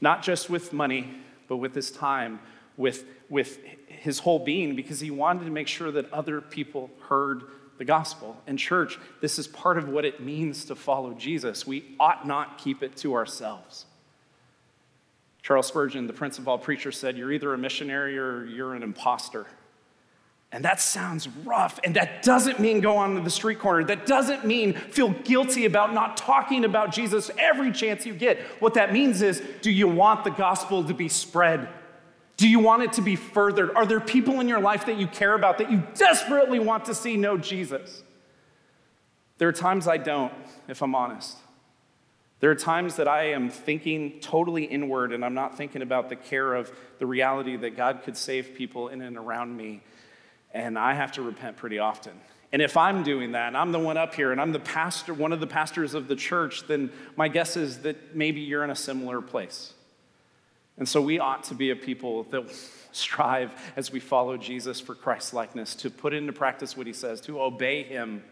Not 0.00 0.22
just 0.22 0.48
with 0.48 0.72
money, 0.72 1.16
but 1.48 1.56
with 1.58 1.74
his 1.74 1.90
time, 1.90 2.40
with, 2.76 3.04
with 3.28 3.58
his 3.88 4.20
whole 4.20 4.38
being, 4.38 4.74
because 4.74 5.00
he 5.00 5.10
wanted 5.10 5.44
to 5.44 5.50
make 5.50 5.68
sure 5.68 5.90
that 5.90 6.10
other 6.12 6.40
people 6.40 6.90
heard 7.08 7.42
the 7.82 7.86
gospel. 7.86 8.40
And, 8.46 8.56
church, 8.56 8.96
this 9.20 9.40
is 9.40 9.48
part 9.48 9.76
of 9.76 9.88
what 9.88 10.04
it 10.04 10.20
means 10.20 10.66
to 10.66 10.76
follow 10.76 11.14
Jesus. 11.14 11.66
We 11.66 11.96
ought 11.98 12.28
not 12.28 12.56
keep 12.56 12.80
it 12.80 12.96
to 12.98 13.14
ourselves. 13.14 13.86
Charles 15.42 15.66
Spurgeon, 15.66 16.06
the 16.06 16.12
prince 16.12 16.38
of 16.38 16.46
all 16.46 16.58
preachers, 16.58 16.96
said, 16.96 17.18
You're 17.18 17.32
either 17.32 17.52
a 17.52 17.58
missionary 17.58 18.16
or 18.16 18.44
you're 18.44 18.76
an 18.76 18.84
impostor. 18.84 19.48
And 20.52 20.64
that 20.64 20.80
sounds 20.80 21.26
rough. 21.44 21.80
And 21.82 21.96
that 21.96 22.22
doesn't 22.22 22.60
mean 22.60 22.80
go 22.80 22.98
on 22.98 23.16
to 23.16 23.20
the 23.20 23.30
street 23.30 23.58
corner. 23.58 23.82
That 23.82 24.06
doesn't 24.06 24.44
mean 24.44 24.74
feel 24.74 25.08
guilty 25.08 25.64
about 25.64 25.92
not 25.92 26.16
talking 26.16 26.64
about 26.64 26.92
Jesus 26.92 27.32
every 27.36 27.72
chance 27.72 28.06
you 28.06 28.14
get. 28.14 28.38
What 28.60 28.74
that 28.74 28.92
means 28.92 29.22
is 29.22 29.42
do 29.60 29.72
you 29.72 29.88
want 29.88 30.22
the 30.22 30.30
gospel 30.30 30.84
to 30.84 30.94
be 30.94 31.08
spread? 31.08 31.68
Do 32.36 32.48
you 32.48 32.58
want 32.58 32.82
it 32.82 32.94
to 32.94 33.02
be 33.02 33.16
furthered? 33.16 33.74
Are 33.76 33.86
there 33.86 34.00
people 34.00 34.40
in 34.40 34.48
your 34.48 34.60
life 34.60 34.86
that 34.86 34.96
you 34.96 35.06
care 35.06 35.34
about 35.34 35.58
that 35.58 35.70
you 35.70 35.82
desperately 35.94 36.58
want 36.58 36.86
to 36.86 36.94
see 36.94 37.16
know 37.16 37.36
Jesus? 37.36 38.02
There 39.38 39.48
are 39.48 39.52
times 39.52 39.86
I 39.86 39.96
don't, 39.96 40.32
if 40.68 40.82
I'm 40.82 40.94
honest. 40.94 41.36
There 42.40 42.50
are 42.50 42.56
times 42.56 42.96
that 42.96 43.06
I 43.06 43.30
am 43.30 43.50
thinking 43.50 44.18
totally 44.20 44.64
inward 44.64 45.12
and 45.12 45.24
I'm 45.24 45.34
not 45.34 45.56
thinking 45.56 45.82
about 45.82 46.08
the 46.08 46.16
care 46.16 46.54
of 46.54 46.72
the 46.98 47.06
reality 47.06 47.56
that 47.56 47.76
God 47.76 48.02
could 48.02 48.16
save 48.16 48.54
people 48.54 48.88
in 48.88 49.00
and 49.00 49.16
around 49.16 49.56
me 49.56 49.82
and 50.52 50.78
I 50.78 50.94
have 50.94 51.12
to 51.12 51.22
repent 51.22 51.56
pretty 51.56 51.78
often. 51.78 52.12
And 52.52 52.60
if 52.60 52.76
I'm 52.76 53.02
doing 53.02 53.32
that, 53.32 53.48
and 53.48 53.56
I'm 53.56 53.72
the 53.72 53.78
one 53.78 53.96
up 53.96 54.14
here, 54.14 54.30
and 54.30 54.40
I'm 54.40 54.52
the 54.52 54.60
pastor, 54.60 55.14
one 55.14 55.32
of 55.32 55.40
the 55.40 55.46
pastors 55.46 55.94
of 55.94 56.06
the 56.06 56.16
church, 56.16 56.66
then 56.66 56.90
my 57.16 57.28
guess 57.28 57.56
is 57.56 57.78
that 57.78 58.14
maybe 58.14 58.40
you're 58.40 58.62
in 58.62 58.70
a 58.70 58.76
similar 58.76 59.22
place. 59.22 59.72
And 60.82 60.88
so 60.88 61.00
we 61.00 61.20
ought 61.20 61.44
to 61.44 61.54
be 61.54 61.70
a 61.70 61.76
people 61.76 62.24
that 62.32 62.52
strive 62.90 63.52
as 63.76 63.92
we 63.92 64.00
follow 64.00 64.36
Jesus 64.36 64.80
for 64.80 64.96
Christ's 64.96 65.32
likeness, 65.32 65.76
to 65.76 65.90
put 65.90 66.12
into 66.12 66.32
practice 66.32 66.76
what 66.76 66.88
he 66.88 66.92
says, 66.92 67.20
to 67.20 67.40
obey 67.40 67.84
him. 67.84 68.24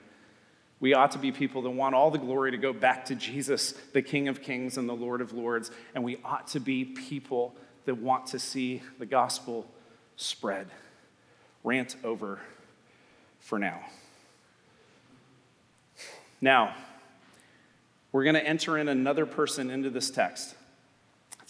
We 0.80 0.92
ought 0.92 1.12
to 1.12 1.18
be 1.18 1.30
people 1.30 1.62
that 1.62 1.70
want 1.70 1.94
all 1.94 2.10
the 2.10 2.18
glory 2.18 2.50
to 2.50 2.56
go 2.56 2.72
back 2.72 3.04
to 3.04 3.14
Jesus, 3.14 3.70
the 3.92 4.02
King 4.02 4.26
of 4.26 4.42
Kings 4.42 4.78
and 4.78 4.88
the 4.88 4.96
Lord 4.96 5.20
of 5.20 5.32
Lords. 5.32 5.70
And 5.94 6.02
we 6.02 6.18
ought 6.24 6.48
to 6.48 6.58
be 6.58 6.84
people 6.84 7.54
that 7.84 7.98
want 7.98 8.26
to 8.26 8.40
see 8.40 8.82
the 8.98 9.06
gospel 9.06 9.64
spread 10.16 10.66
rant 11.62 11.94
over 12.02 12.40
for 13.38 13.60
now. 13.60 13.78
Now, 16.40 16.74
we're 18.10 18.24
going 18.24 18.34
to 18.34 18.44
enter 18.44 18.76
in 18.76 18.88
another 18.88 19.24
person 19.24 19.70
into 19.70 19.88
this 19.88 20.10
text. 20.10 20.56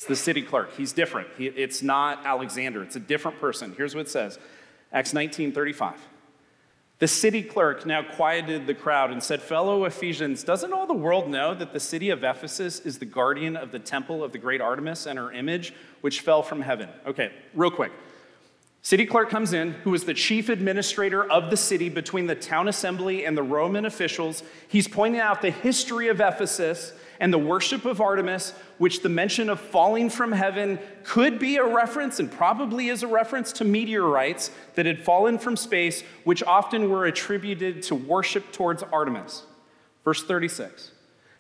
It's 0.01 0.07
the 0.07 0.17
city 0.17 0.41
clerk. 0.41 0.75
He's 0.79 0.95
different. 0.95 1.29
He, 1.37 1.49
it's 1.49 1.83
not 1.83 2.25
Alexander, 2.25 2.83
it's 2.83 2.97
a 2.97 3.01
different 3.01 3.39
person. 3.39 3.75
Here's 3.77 3.95
what 3.95 4.07
it 4.07 4.09
says 4.09 4.39
Acts 4.95 5.13
19 5.13 5.53
35. 5.53 5.99
The 7.01 7.07
city 7.07 7.43
clerk 7.43 7.85
now 7.85 8.03
quieted 8.03 8.67
the 8.67 8.73
crowd 8.73 9.11
and 9.11 9.23
said, 9.23 9.43
Fellow 9.43 9.85
Ephesians, 9.85 10.43
doesn't 10.43 10.73
all 10.73 10.87
the 10.87 10.95
world 10.95 11.29
know 11.29 11.53
that 11.55 11.75
the 11.75 11.81
city 11.81 12.09
of 12.09 12.25
Ephesus 12.25 12.81
is 12.81 12.99
the 12.99 13.05
guardian 13.05 13.57
of 13.57 13.73
the 13.73 13.79
temple 13.79 14.25
of 14.25 14.33
the 14.33 14.39
great 14.39 14.63
Artemis 14.63 15.05
and 15.05 15.19
her 15.19 15.33
image, 15.33 15.75
which 16.01 16.21
fell 16.21 16.43
from 16.43 16.63
heaven? 16.63 16.89
Okay, 17.07 17.31
real 17.53 17.71
quick. 17.71 17.93
City 18.81 19.05
clerk 19.05 19.29
comes 19.29 19.53
in, 19.53 19.73
who 19.73 19.93
is 19.93 20.05
the 20.05 20.15
chief 20.15 20.49
administrator 20.49 21.31
of 21.31 21.51
the 21.51 21.59
city 21.59 21.91
between 21.91 22.27
the 22.27 22.35
town 22.35 22.69
assembly 22.69 23.27
and 23.27 23.37
the 23.37 23.43
Roman 23.43 23.85
officials. 23.85 24.43
He's 24.67 24.89
pointing 24.89 25.21
out 25.21 25.43
the 25.43 25.51
history 25.51 26.09
of 26.09 26.23
Ephesus 26.23 26.95
and 27.21 27.33
the 27.33 27.39
worship 27.39 27.85
of 27.85 28.01
Artemis, 28.01 28.55
which 28.79 29.03
the 29.03 29.09
mention 29.09 29.51
of 29.51 29.61
falling 29.61 30.09
from 30.09 30.33
heaven 30.33 30.79
could 31.05 31.39
be 31.39 31.57
a 31.57 31.65
reference 31.65 32.19
and 32.19 32.33
probably 32.33 32.89
is 32.89 33.03
a 33.03 33.07
reference 33.07 33.53
to 33.53 33.65
meteorites 33.65 34.51
that 34.75 34.87
had 34.87 35.05
fallen 35.05 35.39
from 35.39 35.57
space, 35.57 36.03
which 36.25 36.43
often 36.43 36.89
were 36.89 37.05
attributed 37.05 37.83
to 37.83 37.95
worship 37.95 38.51
towards 38.53 38.83
Artemis. 38.83 39.45
Verse 40.03 40.25
36. 40.25 40.93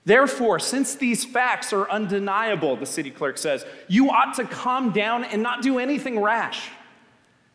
Therefore, 0.04 0.58
since 0.58 0.94
these 0.94 1.24
facts 1.24 1.72
are 1.72 1.90
undeniable, 1.90 2.76
the 2.76 2.86
city 2.86 3.10
clerk 3.10 3.38
says, 3.38 3.64
you 3.88 4.10
ought 4.10 4.34
to 4.34 4.44
calm 4.44 4.92
down 4.92 5.24
and 5.24 5.42
not 5.42 5.62
do 5.62 5.78
anything 5.78 6.20
rash. 6.20 6.70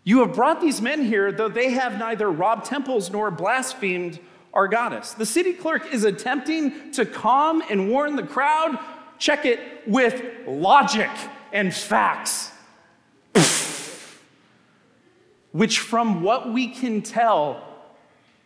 You 0.03 0.19
have 0.19 0.35
brought 0.35 0.61
these 0.61 0.81
men 0.81 1.03
here, 1.03 1.31
though 1.31 1.49
they 1.49 1.71
have 1.71 1.97
neither 1.97 2.31
robbed 2.31 2.65
temples 2.65 3.09
nor 3.11 3.31
blasphemed 3.31 4.19
our 4.55 4.67
goddess. 4.69 5.11
The 5.11 5.25
city 5.25 5.53
clerk 5.53 5.93
is 5.93 6.05
attempting 6.05 6.91
to 6.93 7.05
calm 7.05 7.61
and 7.69 7.89
warn 7.89 8.15
the 8.15 8.23
crowd. 8.23 8.79
Check 9.19 9.45
it 9.45 9.59
with 9.85 10.23
logic 10.47 11.11
and 11.51 11.73
facts. 11.73 12.51
Which, 15.51 15.79
from 15.79 16.23
what 16.23 16.51
we 16.51 16.69
can 16.69 17.01
tell, 17.01 17.61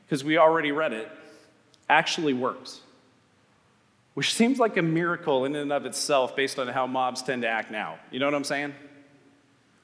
because 0.06 0.24
we 0.24 0.38
already 0.38 0.72
read 0.72 0.94
it, 0.94 1.10
actually 1.88 2.34
works. 2.34 2.82
Which 4.16 4.34
seems 4.34 4.60
like 4.60 4.78
a 4.78 4.82
miracle 4.82 5.46
in 5.46 5.56
and 5.56 5.72
of 5.72 5.86
itself 5.86 6.36
based 6.36 6.60
on 6.60 6.68
how 6.68 6.88
mobs 6.88 7.22
tend 7.22 7.44
to 7.44 7.48
act 7.48 7.72
now. 7.72 8.00
You 8.12 8.20
know 8.20 8.26
what 8.26 8.36
I'm 8.36 8.44
saying? 8.44 8.74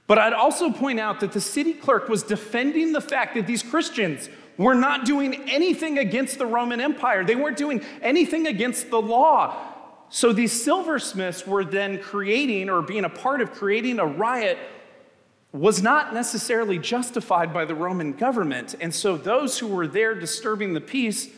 But 0.08 0.20
I'd 0.20 0.34
also 0.34 0.72
point 0.72 1.00
out 1.00 1.20
that 1.22 1.32
the 1.32 1.42
city 1.42 1.74
clerk 1.74 2.10
was 2.10 2.22
defending 2.22 2.92
the 2.94 3.02
fact 3.02 3.36
that 3.36 3.48
these 3.48 3.64
Christians 3.64 4.30
were 4.58 4.76
not 4.76 5.06
doing 5.06 5.50
anything 5.50 5.98
against 5.98 6.38
the 6.38 6.46
Roman 6.46 6.80
Empire. 6.80 7.24
They 7.24 7.36
weren't 7.36 7.58
doing 7.58 7.82
anything 8.02 8.48
against 8.48 8.90
the 8.90 9.02
law. 9.02 9.56
So 10.10 10.32
these 10.32 10.64
silversmiths 10.64 11.46
were 11.46 11.66
then 11.66 12.00
creating 12.00 12.70
or 12.70 12.82
being 12.82 13.06
a 13.06 13.10
part 13.10 13.42
of 13.42 13.52
creating 13.52 14.00
a 14.00 14.06
riot 14.06 14.58
was 15.52 15.82
not 15.82 16.14
necessarily 16.14 16.78
justified 16.78 17.54
by 17.54 17.66
the 17.66 17.76
Roman 17.76 18.12
government. 18.14 18.76
And 18.80 18.94
so 18.94 19.18
those 19.18 19.58
who 19.58 19.68
were 19.68 19.88
there 19.88 20.14
disturbing 20.14 20.74
the 20.74 20.82
peace 20.82 21.30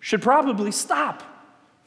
should 0.00 0.22
probably 0.22 0.72
stop. 0.72 1.22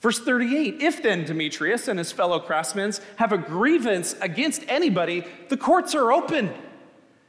Verse 0.02 0.20
38 0.20 0.82
If 0.82 1.04
then 1.04 1.26
Demetrius 1.26 1.88
and 1.88 2.00
his 2.00 2.12
fellow 2.12 2.40
craftsmen 2.40 2.94
have 3.18 3.32
a 3.32 3.38
grievance 3.38 4.16
against 4.22 4.64
anybody, 4.68 5.26
the 5.50 5.58
courts 5.58 5.96
are 5.96 6.12
open. 6.12 6.54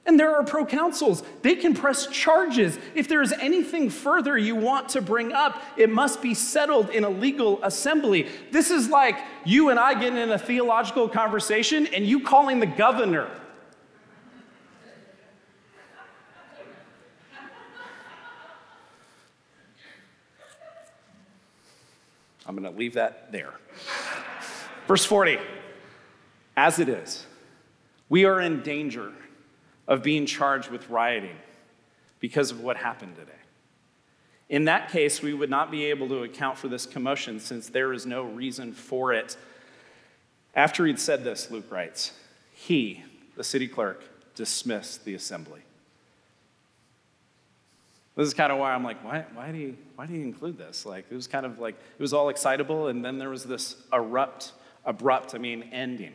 And 0.07 0.19
there 0.19 0.35
are 0.35 0.43
proconsuls. 0.43 1.23
They 1.43 1.55
can 1.55 1.75
press 1.75 2.07
charges. 2.07 2.79
If 2.95 3.07
there 3.07 3.23
is 3.23 3.33
anything 3.33 3.91
further 3.91 4.37
you 4.37 4.57
want 4.57 4.89
to 4.91 5.03
bring 5.03 5.33
up, 5.33 5.63
it 5.77 5.91
must 5.91 6.23
be 6.23 6.33
settled 6.35 6.91
in 6.91 7.05
a 7.05 7.11
legal 7.11 7.63
assembly. 7.63 8.29
This 8.51 8.71
is 8.71 8.89
like 8.89 9.19
you 9.45 9.69
and 9.69 9.79
I 9.79 9.95
getting 9.95 10.19
in 10.19 10.31
a 10.31 10.39
theological 10.39 11.09
conversation 11.09 11.87
and 11.87 12.07
you 12.07 12.21
calling 12.21 12.61
the 12.61 12.67
governor. 12.67 13.31
I'm 22.47 22.57
going 22.57 22.73
to 22.73 22.77
leave 22.77 22.95
that 22.95 23.31
there. 23.31 23.55
Verse 24.89 25.05
40 25.05 25.39
As 26.57 26.81
it 26.81 26.89
is, 26.89 27.27
we 28.09 28.25
are 28.25 28.41
in 28.41 28.63
danger 28.63 29.13
of 29.91 30.03
being 30.03 30.25
charged 30.25 30.71
with 30.71 30.89
rioting 30.89 31.37
because 32.19 32.51
of 32.51 32.61
what 32.61 32.79
happened 32.79 33.17
today. 33.17 33.33
In 34.49 34.65
that 34.65 34.91
case, 34.91 35.21
we 35.21 35.35
would 35.35 35.51
not 35.51 35.71
be 35.71 35.85
able 35.87 36.09
to 36.09 36.23
account 36.23 36.57
for 36.57 36.69
this 36.69 36.87
commotion 36.87 37.39
since 37.39 37.69
there 37.69 37.93
is 37.93 38.07
no 38.07 38.23
reason 38.23 38.73
for 38.73 39.13
it. 39.13 39.37
After 40.55 40.87
he'd 40.87 40.99
said 40.99 41.23
this, 41.23 41.51
Luke 41.51 41.71
writes, 41.71 42.13
He, 42.55 43.05
the 43.37 43.45
city 43.45 43.69
clerk 43.69 44.03
dismissed 44.35 45.05
the 45.05 45.15
assembly. 45.15 45.61
This 48.17 48.27
is 48.27 48.35
kind 48.35 48.51
of 48.51 48.59
why 48.59 48.73
I'm 48.73 48.83
like, 48.83 49.03
why, 49.05 49.25
why, 49.35 49.53
do 49.53 49.59
you, 49.59 49.77
why 49.95 50.07
do 50.07 50.15
you 50.15 50.23
include 50.23 50.59
this? 50.59 50.85
Like, 50.87 51.07
it 51.11 51.15
was 51.15 51.27
kind 51.27 51.47
of 51.47 51.59
like, 51.59 51.75
it 51.75 52.03
was 52.03 52.13
all 52.13 52.29
excitable, 52.29 52.89
and 52.89 53.05
then 53.05 53.19
there 53.19 53.31
was 53.31 53.45
this 53.45 53.77
abrupt, 53.93 54.53
abrupt, 54.85 55.35
I 55.35 55.39
mean, 55.39 55.63
ending 55.73 56.13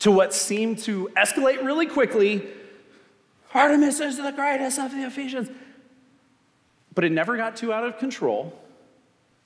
to 0.00 0.10
what 0.10 0.34
seemed 0.34 0.78
to 0.78 1.08
escalate 1.16 1.62
really 1.64 1.86
quickly. 1.86 2.46
Artemis 3.52 4.00
is 4.00 4.16
the 4.16 4.30
greatest 4.30 4.78
of 4.78 4.92
the 4.92 5.04
Ephesians. 5.06 5.48
But 6.94 7.04
it 7.04 7.12
never 7.12 7.36
got 7.36 7.56
too 7.56 7.72
out 7.72 7.84
of 7.84 7.98
control 7.98 8.58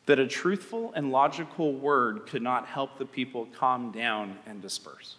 that 0.07 0.19
a 0.19 0.27
truthful 0.27 0.93
and 0.95 1.11
logical 1.11 1.73
word 1.73 2.27
could 2.27 2.43
not 2.43 2.67
help 2.67 2.99
the 2.99 3.07
people 3.07 3.49
calm 3.59 3.91
down 3.91 4.39
and 4.47 4.61
disperse. 4.61 5.17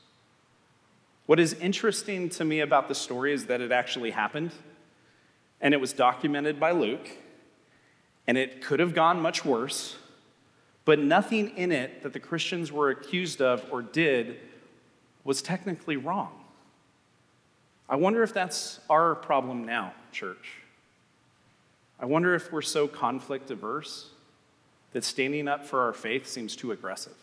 What 1.25 1.39
is 1.39 1.53
interesting 1.53 2.29
to 2.29 2.45
me 2.45 2.59
about 2.59 2.87
the 2.87 2.93
story 2.93 3.33
is 3.33 3.47
that 3.47 3.61
it 3.61 3.71
actually 3.71 4.11
happened, 4.11 4.51
and 5.59 5.73
it 5.73 5.81
was 5.81 5.91
documented 5.91 6.59
by 6.59 6.71
Luke, 6.71 7.09
and 8.27 8.37
it 8.37 8.61
could 8.61 8.79
have 8.79 8.93
gone 8.93 9.19
much 9.19 9.43
worse, 9.43 9.97
but 10.83 10.99
nothing 10.99 11.49
in 11.57 11.71
it 11.71 12.03
that 12.03 12.13
the 12.13 12.19
Christians 12.19 12.71
were 12.71 12.91
accused 12.91 13.41
of 13.41 13.65
or 13.71 13.81
did 13.81 14.37
was 15.23 15.41
technically 15.41 15.97
wrong. 15.97 16.44
I 17.87 17.95
wonder 17.95 18.23
if 18.23 18.33
that's 18.33 18.79
our 18.89 19.15
problem 19.15 19.65
now, 19.65 19.93
church. 20.11 20.57
I 21.99 22.05
wonder 22.05 22.35
if 22.35 22.51
we're 22.51 22.61
so 22.61 22.87
conflict 22.87 23.51
averse 23.51 24.09
that 24.93 25.03
standing 25.03 25.47
up 25.47 25.65
for 25.65 25.81
our 25.81 25.93
faith 25.93 26.27
seems 26.27 26.55
too 26.55 26.71
aggressive, 26.71 27.15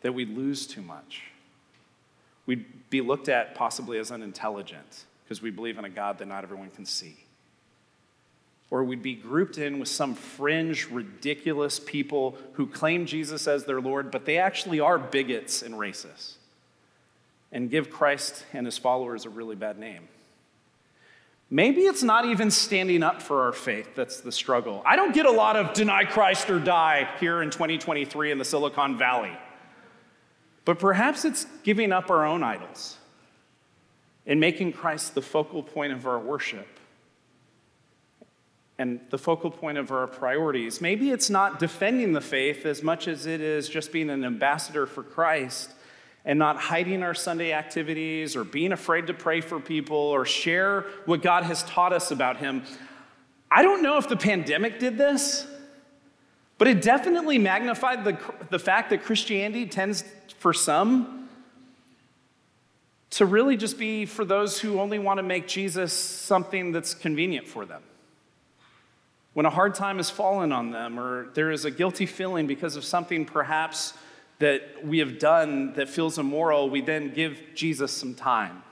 that 0.00 0.12
we 0.12 0.24
lose 0.24 0.66
too 0.66 0.82
much. 0.82 1.24
We'd 2.46 2.64
be 2.90 3.00
looked 3.00 3.28
at 3.28 3.54
possibly 3.54 3.98
as 3.98 4.10
unintelligent 4.10 5.04
because 5.24 5.42
we 5.42 5.50
believe 5.50 5.78
in 5.78 5.84
a 5.84 5.90
God 5.90 6.18
that 6.18 6.28
not 6.28 6.44
everyone 6.44 6.70
can 6.70 6.86
see. 6.86 7.16
Or 8.70 8.82
we'd 8.82 9.02
be 9.02 9.14
grouped 9.14 9.58
in 9.58 9.78
with 9.78 9.88
some 9.88 10.14
fringe, 10.14 10.86
ridiculous 10.86 11.78
people 11.78 12.36
who 12.54 12.66
claim 12.66 13.06
Jesus 13.06 13.46
as 13.46 13.64
their 13.64 13.80
Lord, 13.80 14.10
but 14.10 14.24
they 14.24 14.38
actually 14.38 14.80
are 14.80 14.98
bigots 14.98 15.62
and 15.62 15.74
racists 15.74 16.35
and 17.56 17.70
give 17.70 17.88
Christ 17.88 18.44
and 18.52 18.66
his 18.66 18.76
followers 18.76 19.24
a 19.24 19.30
really 19.30 19.56
bad 19.56 19.78
name. 19.78 20.08
Maybe 21.48 21.82
it's 21.82 22.02
not 22.02 22.26
even 22.26 22.50
standing 22.50 23.02
up 23.02 23.22
for 23.22 23.44
our 23.44 23.52
faith 23.52 23.94
that's 23.94 24.20
the 24.20 24.30
struggle. 24.30 24.82
I 24.84 24.94
don't 24.94 25.14
get 25.14 25.24
a 25.24 25.30
lot 25.30 25.56
of 25.56 25.72
deny 25.72 26.04
Christ 26.04 26.50
or 26.50 26.58
die 26.58 27.08
here 27.18 27.40
in 27.40 27.48
2023 27.48 28.30
in 28.30 28.36
the 28.36 28.44
Silicon 28.44 28.98
Valley. 28.98 29.32
But 30.66 30.78
perhaps 30.78 31.24
it's 31.24 31.46
giving 31.62 31.92
up 31.92 32.10
our 32.10 32.26
own 32.26 32.42
idols 32.42 32.98
and 34.26 34.38
making 34.38 34.74
Christ 34.74 35.14
the 35.14 35.22
focal 35.22 35.62
point 35.62 35.94
of 35.94 36.06
our 36.06 36.18
worship 36.18 36.68
and 38.78 39.00
the 39.08 39.16
focal 39.16 39.50
point 39.50 39.78
of 39.78 39.90
our 39.90 40.06
priorities. 40.06 40.82
Maybe 40.82 41.10
it's 41.10 41.30
not 41.30 41.58
defending 41.58 42.12
the 42.12 42.20
faith 42.20 42.66
as 42.66 42.82
much 42.82 43.08
as 43.08 43.24
it 43.24 43.40
is 43.40 43.66
just 43.66 43.92
being 43.92 44.10
an 44.10 44.26
ambassador 44.26 44.84
for 44.84 45.02
Christ 45.02 45.70
and 46.26 46.40
not 46.40 46.58
hiding 46.58 47.04
our 47.04 47.14
Sunday 47.14 47.52
activities 47.52 48.34
or 48.34 48.42
being 48.42 48.72
afraid 48.72 49.06
to 49.06 49.14
pray 49.14 49.40
for 49.40 49.60
people 49.60 49.96
or 49.96 50.26
share 50.26 50.82
what 51.06 51.22
God 51.22 51.44
has 51.44 51.62
taught 51.62 51.92
us 51.92 52.10
about 52.10 52.36
Him. 52.38 52.64
I 53.48 53.62
don't 53.62 53.80
know 53.80 53.96
if 53.96 54.08
the 54.08 54.16
pandemic 54.16 54.80
did 54.80 54.98
this, 54.98 55.46
but 56.58 56.66
it 56.66 56.82
definitely 56.82 57.38
magnified 57.38 58.04
the, 58.04 58.18
the 58.50 58.58
fact 58.58 58.90
that 58.90 59.04
Christianity 59.04 59.66
tends, 59.66 60.04
for 60.38 60.52
some, 60.52 61.28
to 63.10 63.24
really 63.24 63.56
just 63.56 63.78
be 63.78 64.04
for 64.04 64.24
those 64.24 64.60
who 64.60 64.80
only 64.80 64.98
want 64.98 65.18
to 65.18 65.22
make 65.22 65.46
Jesus 65.46 65.92
something 65.92 66.72
that's 66.72 66.92
convenient 66.92 67.46
for 67.46 67.64
them. 67.64 67.82
When 69.32 69.46
a 69.46 69.50
hard 69.50 69.76
time 69.76 69.98
has 69.98 70.10
fallen 70.10 70.50
on 70.50 70.72
them, 70.72 70.98
or 70.98 71.28
there 71.34 71.52
is 71.52 71.64
a 71.64 71.70
guilty 71.70 72.06
feeling 72.06 72.48
because 72.48 72.74
of 72.74 72.84
something 72.84 73.24
perhaps 73.24 73.92
that 74.38 74.84
we 74.84 74.98
have 74.98 75.18
done 75.18 75.72
that 75.74 75.88
feels 75.88 76.18
immoral, 76.18 76.68
we 76.68 76.80
then 76.80 77.12
give 77.12 77.40
Jesus 77.54 77.92
some 77.92 78.14
time. 78.14 78.62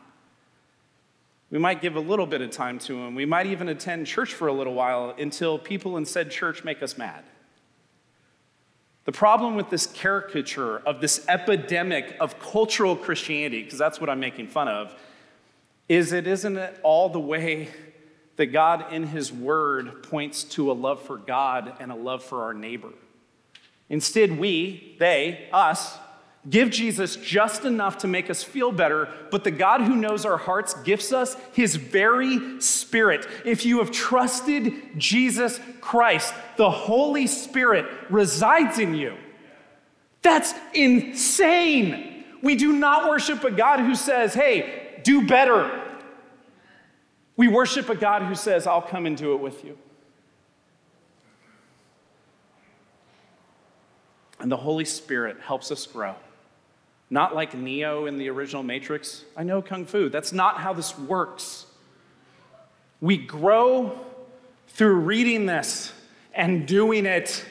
We 1.50 1.58
might 1.58 1.80
give 1.80 1.96
a 1.96 2.00
little 2.00 2.26
bit 2.26 2.40
of 2.40 2.50
time 2.50 2.78
to 2.80 2.96
him. 2.96 3.14
We 3.14 3.26
might 3.26 3.46
even 3.46 3.68
attend 3.68 4.06
church 4.06 4.34
for 4.34 4.48
a 4.48 4.52
little 4.52 4.74
while 4.74 5.14
until 5.18 5.58
people 5.58 5.96
in 5.96 6.04
said 6.04 6.30
church 6.30 6.64
make 6.64 6.82
us 6.82 6.98
mad. 6.98 7.24
The 9.04 9.12
problem 9.12 9.54
with 9.54 9.70
this 9.70 9.86
caricature 9.86 10.78
of 10.78 11.00
this 11.00 11.24
epidemic 11.28 12.16
of 12.20 12.40
cultural 12.40 12.96
Christianity, 12.96 13.62
because 13.62 13.78
that's 13.78 14.00
what 14.00 14.08
I'm 14.10 14.20
making 14.20 14.48
fun 14.48 14.66
of, 14.66 14.94
is 15.88 16.12
it 16.12 16.26
isn't 16.26 16.56
it 16.56 16.80
all 16.82 17.10
the 17.10 17.20
way 17.20 17.68
that 18.36 18.46
God 18.46 18.92
in 18.92 19.04
His 19.04 19.32
Word 19.32 20.02
points 20.02 20.42
to 20.44 20.72
a 20.72 20.74
love 20.74 21.02
for 21.02 21.18
God 21.18 21.74
and 21.78 21.92
a 21.92 21.94
love 21.94 22.24
for 22.24 22.42
our 22.42 22.54
neighbor. 22.54 22.90
Instead, 23.88 24.38
we, 24.38 24.96
they, 24.98 25.48
us, 25.52 25.98
give 26.48 26.70
Jesus 26.70 27.16
just 27.16 27.64
enough 27.64 27.98
to 27.98 28.08
make 28.08 28.28
us 28.28 28.42
feel 28.42 28.70
better, 28.70 29.08
but 29.30 29.44
the 29.44 29.50
God 29.50 29.80
who 29.80 29.96
knows 29.96 30.26
our 30.26 30.36
hearts 30.36 30.74
gifts 30.82 31.12
us 31.12 31.36
his 31.52 31.76
very 31.76 32.60
spirit. 32.60 33.26
If 33.44 33.64
you 33.64 33.78
have 33.78 33.90
trusted 33.90 34.72
Jesus 34.98 35.60
Christ, 35.80 36.34
the 36.56 36.70
Holy 36.70 37.26
Spirit 37.26 37.86
resides 38.10 38.78
in 38.78 38.94
you. 38.94 39.16
That's 40.22 40.54
insane. 40.74 42.24
We 42.42 42.56
do 42.56 42.72
not 42.72 43.08
worship 43.08 43.44
a 43.44 43.50
God 43.50 43.80
who 43.80 43.94
says, 43.94 44.34
hey, 44.34 45.00
do 45.02 45.26
better. 45.26 45.82
We 47.36 47.48
worship 47.48 47.88
a 47.88 47.94
God 47.94 48.22
who 48.22 48.34
says, 48.34 48.66
I'll 48.66 48.82
come 48.82 49.06
and 49.06 49.16
do 49.16 49.34
it 49.34 49.40
with 49.40 49.64
you. 49.64 49.78
And 54.44 54.52
the 54.52 54.58
Holy 54.58 54.84
Spirit 54.84 55.38
helps 55.40 55.70
us 55.70 55.86
grow. 55.86 56.14
Not 57.08 57.34
like 57.34 57.54
Neo 57.54 58.04
in 58.04 58.18
the 58.18 58.28
original 58.28 58.62
Matrix. 58.62 59.24
I 59.38 59.42
know 59.42 59.62
Kung 59.62 59.86
Fu. 59.86 60.10
That's 60.10 60.34
not 60.34 60.58
how 60.58 60.74
this 60.74 60.98
works. 60.98 61.64
We 63.00 63.16
grow 63.16 63.98
through 64.68 64.96
reading 64.96 65.46
this 65.46 65.94
and 66.34 66.68
doing 66.68 67.06
it. 67.06 67.42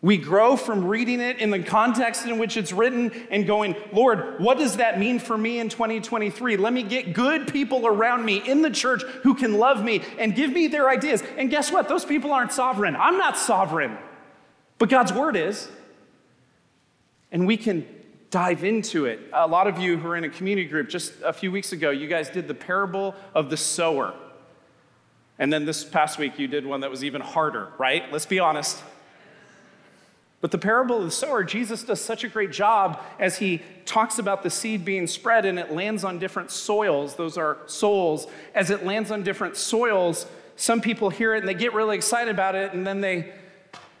We 0.00 0.18
grow 0.18 0.54
from 0.54 0.84
reading 0.84 1.18
it 1.18 1.40
in 1.40 1.50
the 1.50 1.64
context 1.64 2.26
in 2.26 2.38
which 2.38 2.56
it's 2.56 2.72
written 2.72 3.10
and 3.32 3.44
going, 3.44 3.74
Lord, 3.92 4.38
what 4.38 4.56
does 4.56 4.76
that 4.76 5.00
mean 5.00 5.18
for 5.18 5.36
me 5.36 5.58
in 5.58 5.68
2023? 5.68 6.58
Let 6.58 6.72
me 6.72 6.84
get 6.84 7.12
good 7.12 7.52
people 7.52 7.88
around 7.88 8.24
me 8.24 8.36
in 8.36 8.62
the 8.62 8.70
church 8.70 9.02
who 9.24 9.34
can 9.34 9.58
love 9.58 9.82
me 9.82 10.02
and 10.16 10.32
give 10.32 10.52
me 10.52 10.68
their 10.68 10.88
ideas. 10.88 11.24
And 11.36 11.50
guess 11.50 11.72
what? 11.72 11.88
Those 11.88 12.04
people 12.04 12.30
aren't 12.30 12.52
sovereign. 12.52 12.94
I'm 12.94 13.18
not 13.18 13.36
sovereign. 13.36 13.98
But 14.80 14.88
God's 14.88 15.12
word 15.12 15.36
is. 15.36 15.68
And 17.30 17.46
we 17.46 17.56
can 17.56 17.86
dive 18.30 18.64
into 18.64 19.04
it. 19.04 19.20
A 19.32 19.46
lot 19.46 19.66
of 19.66 19.78
you 19.78 19.98
who 19.98 20.08
are 20.08 20.16
in 20.16 20.24
a 20.24 20.30
community 20.30 20.66
group, 20.66 20.88
just 20.88 21.12
a 21.22 21.32
few 21.32 21.52
weeks 21.52 21.72
ago, 21.72 21.90
you 21.90 22.08
guys 22.08 22.30
did 22.30 22.48
the 22.48 22.54
parable 22.54 23.14
of 23.34 23.50
the 23.50 23.56
sower. 23.56 24.14
And 25.38 25.52
then 25.52 25.66
this 25.66 25.84
past 25.84 26.18
week, 26.18 26.38
you 26.38 26.48
did 26.48 26.64
one 26.64 26.80
that 26.80 26.90
was 26.90 27.04
even 27.04 27.20
harder, 27.20 27.68
right? 27.78 28.10
Let's 28.10 28.24
be 28.24 28.40
honest. 28.40 28.82
But 30.40 30.50
the 30.50 30.58
parable 30.58 30.96
of 30.96 31.04
the 31.04 31.10
sower, 31.10 31.44
Jesus 31.44 31.82
does 31.82 32.00
such 32.00 32.24
a 32.24 32.28
great 32.28 32.50
job 32.50 33.02
as 33.18 33.36
he 33.36 33.60
talks 33.84 34.18
about 34.18 34.42
the 34.42 34.48
seed 34.48 34.86
being 34.86 35.06
spread 35.06 35.44
and 35.44 35.58
it 35.58 35.72
lands 35.72 36.04
on 36.04 36.18
different 36.18 36.50
soils. 36.50 37.16
Those 37.16 37.36
are 37.36 37.58
souls. 37.66 38.26
As 38.54 38.70
it 38.70 38.86
lands 38.86 39.10
on 39.10 39.22
different 39.24 39.56
soils, 39.56 40.26
some 40.56 40.80
people 40.80 41.10
hear 41.10 41.34
it 41.34 41.40
and 41.40 41.48
they 41.48 41.54
get 41.54 41.74
really 41.74 41.96
excited 41.96 42.30
about 42.30 42.54
it 42.54 42.72
and 42.72 42.86
then 42.86 43.02
they 43.02 43.34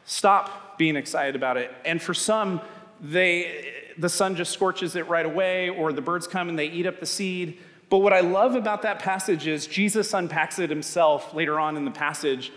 stop 0.06 0.69
being 0.80 0.96
excited 0.96 1.36
about 1.36 1.58
it. 1.58 1.70
And 1.84 2.00
for 2.00 2.14
some, 2.14 2.62
they, 3.02 3.70
the 3.98 4.08
sun 4.08 4.34
just 4.34 4.50
scorches 4.50 4.96
it 4.96 5.06
right 5.08 5.26
away, 5.26 5.68
or 5.68 5.92
the 5.92 6.00
birds 6.00 6.26
come 6.26 6.48
and 6.48 6.58
they 6.58 6.68
eat 6.68 6.86
up 6.86 7.00
the 7.00 7.06
seed. 7.06 7.58
But 7.90 7.98
what 7.98 8.14
I 8.14 8.20
love 8.20 8.54
about 8.54 8.80
that 8.80 8.98
passage 8.98 9.46
is 9.46 9.66
Jesus 9.66 10.14
unpacks 10.14 10.58
it 10.58 10.70
himself 10.70 11.34
later 11.34 11.60
on 11.60 11.76
in 11.76 11.84
the 11.84 11.90
passage, 11.90 12.50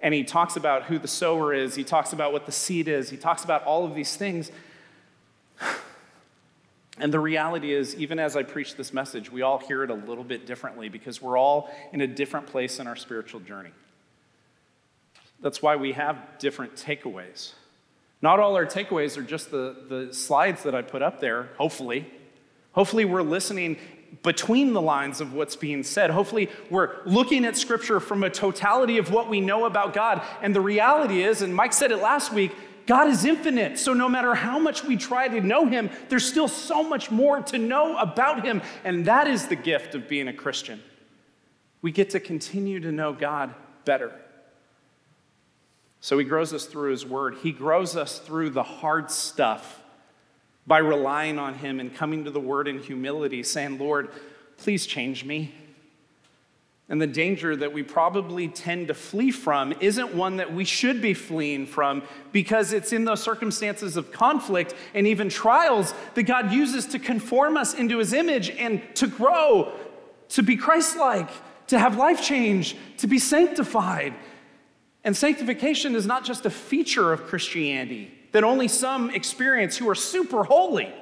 and 0.00 0.14
he 0.14 0.22
talks 0.22 0.54
about 0.54 0.84
who 0.84 1.00
the 1.00 1.08
sower 1.08 1.52
is, 1.52 1.74
he 1.74 1.82
talks 1.82 2.12
about 2.12 2.32
what 2.32 2.46
the 2.46 2.52
seed 2.52 2.86
is, 2.86 3.10
he 3.10 3.16
talks 3.16 3.42
about 3.42 3.64
all 3.64 3.84
of 3.84 3.94
these 3.94 4.16
things. 4.16 4.52
And 6.96 7.12
the 7.12 7.18
reality 7.18 7.72
is, 7.72 7.96
even 7.96 8.20
as 8.20 8.36
I 8.36 8.44
preach 8.44 8.76
this 8.76 8.92
message, 8.92 9.28
we 9.28 9.42
all 9.42 9.58
hear 9.58 9.82
it 9.82 9.90
a 9.90 9.94
little 9.94 10.22
bit 10.22 10.46
differently 10.46 10.88
because 10.88 11.20
we're 11.20 11.36
all 11.36 11.74
in 11.92 12.00
a 12.02 12.06
different 12.06 12.46
place 12.46 12.78
in 12.78 12.86
our 12.86 12.94
spiritual 12.94 13.40
journey. 13.40 13.72
That's 15.44 15.60
why 15.60 15.76
we 15.76 15.92
have 15.92 16.38
different 16.38 16.74
takeaways. 16.74 17.52
Not 18.24 18.40
all 18.40 18.56
our 18.56 18.64
takeaways 18.64 19.18
are 19.18 19.22
just 19.22 19.50
the, 19.50 19.76
the 19.86 20.14
slides 20.14 20.62
that 20.62 20.74
I 20.74 20.80
put 20.80 21.02
up 21.02 21.20
there, 21.20 21.50
hopefully. 21.58 22.10
Hopefully, 22.72 23.04
we're 23.04 23.20
listening 23.20 23.76
between 24.22 24.72
the 24.72 24.80
lines 24.80 25.20
of 25.20 25.34
what's 25.34 25.56
being 25.56 25.82
said. 25.82 26.08
Hopefully, 26.08 26.48
we're 26.70 27.04
looking 27.04 27.44
at 27.44 27.54
Scripture 27.54 28.00
from 28.00 28.24
a 28.24 28.30
totality 28.30 28.96
of 28.96 29.10
what 29.10 29.28
we 29.28 29.42
know 29.42 29.66
about 29.66 29.92
God. 29.92 30.22
And 30.40 30.56
the 30.56 30.62
reality 30.62 31.22
is, 31.22 31.42
and 31.42 31.54
Mike 31.54 31.74
said 31.74 31.90
it 31.90 31.98
last 31.98 32.32
week, 32.32 32.52
God 32.86 33.08
is 33.08 33.26
infinite, 33.26 33.78
so 33.78 33.92
no 33.92 34.08
matter 34.08 34.34
how 34.34 34.58
much 34.58 34.84
we 34.84 34.96
try 34.96 35.28
to 35.28 35.42
know 35.42 35.66
Him, 35.66 35.90
there's 36.08 36.24
still 36.26 36.48
so 36.48 36.82
much 36.82 37.10
more 37.10 37.42
to 37.42 37.58
know 37.58 37.98
about 37.98 38.42
Him. 38.42 38.62
And 38.84 39.04
that 39.04 39.28
is 39.28 39.48
the 39.48 39.56
gift 39.56 39.94
of 39.94 40.08
being 40.08 40.28
a 40.28 40.32
Christian. 40.32 40.82
We 41.82 41.92
get 41.92 42.08
to 42.10 42.20
continue 42.20 42.80
to 42.80 42.90
know 42.90 43.12
God 43.12 43.54
better. 43.84 44.18
So 46.04 46.18
He 46.18 46.24
grows 46.26 46.52
us 46.52 46.66
through 46.66 46.90
His 46.90 47.06
Word, 47.06 47.36
He 47.42 47.50
grows 47.50 47.96
us 47.96 48.18
through 48.18 48.50
the 48.50 48.62
hard 48.62 49.10
stuff 49.10 49.80
by 50.66 50.76
relying 50.76 51.38
on 51.38 51.54
Him 51.54 51.80
and 51.80 51.94
coming 51.94 52.24
to 52.24 52.30
the 52.30 52.38
Word 52.38 52.68
in 52.68 52.78
humility, 52.78 53.42
saying, 53.42 53.78
Lord, 53.78 54.10
please 54.58 54.84
change 54.84 55.24
me. 55.24 55.54
And 56.90 57.00
the 57.00 57.06
danger 57.06 57.56
that 57.56 57.72
we 57.72 57.82
probably 57.82 58.48
tend 58.48 58.88
to 58.88 58.94
flee 58.94 59.30
from 59.30 59.72
isn't 59.80 60.14
one 60.14 60.36
that 60.36 60.52
we 60.52 60.66
should 60.66 61.00
be 61.00 61.14
fleeing 61.14 61.66
from 61.66 62.02
because 62.32 62.74
it's 62.74 62.92
in 62.92 63.06
those 63.06 63.22
circumstances 63.22 63.96
of 63.96 64.12
conflict 64.12 64.74
and 64.92 65.06
even 65.06 65.30
trials 65.30 65.94
that 66.16 66.24
God 66.24 66.52
uses 66.52 66.84
to 66.88 66.98
conform 66.98 67.56
us 67.56 67.72
into 67.72 67.96
his 67.96 68.12
image 68.12 68.50
and 68.50 68.82
to 68.96 69.06
grow, 69.06 69.72
to 70.28 70.42
be 70.42 70.58
Christ 70.58 70.98
like, 70.98 71.30
to 71.68 71.78
have 71.78 71.96
life 71.96 72.22
change, 72.22 72.76
to 72.98 73.06
be 73.06 73.18
sanctified. 73.18 74.12
And 75.04 75.16
sanctification 75.16 75.94
is 75.94 76.06
not 76.06 76.24
just 76.24 76.46
a 76.46 76.50
feature 76.50 77.12
of 77.12 77.24
Christianity 77.24 78.10
that 78.32 78.42
only 78.42 78.66
some 78.66 79.10
experience 79.10 79.76
who 79.76 79.88
are 79.88 79.94
super 79.94 80.42
holy. 80.42 80.92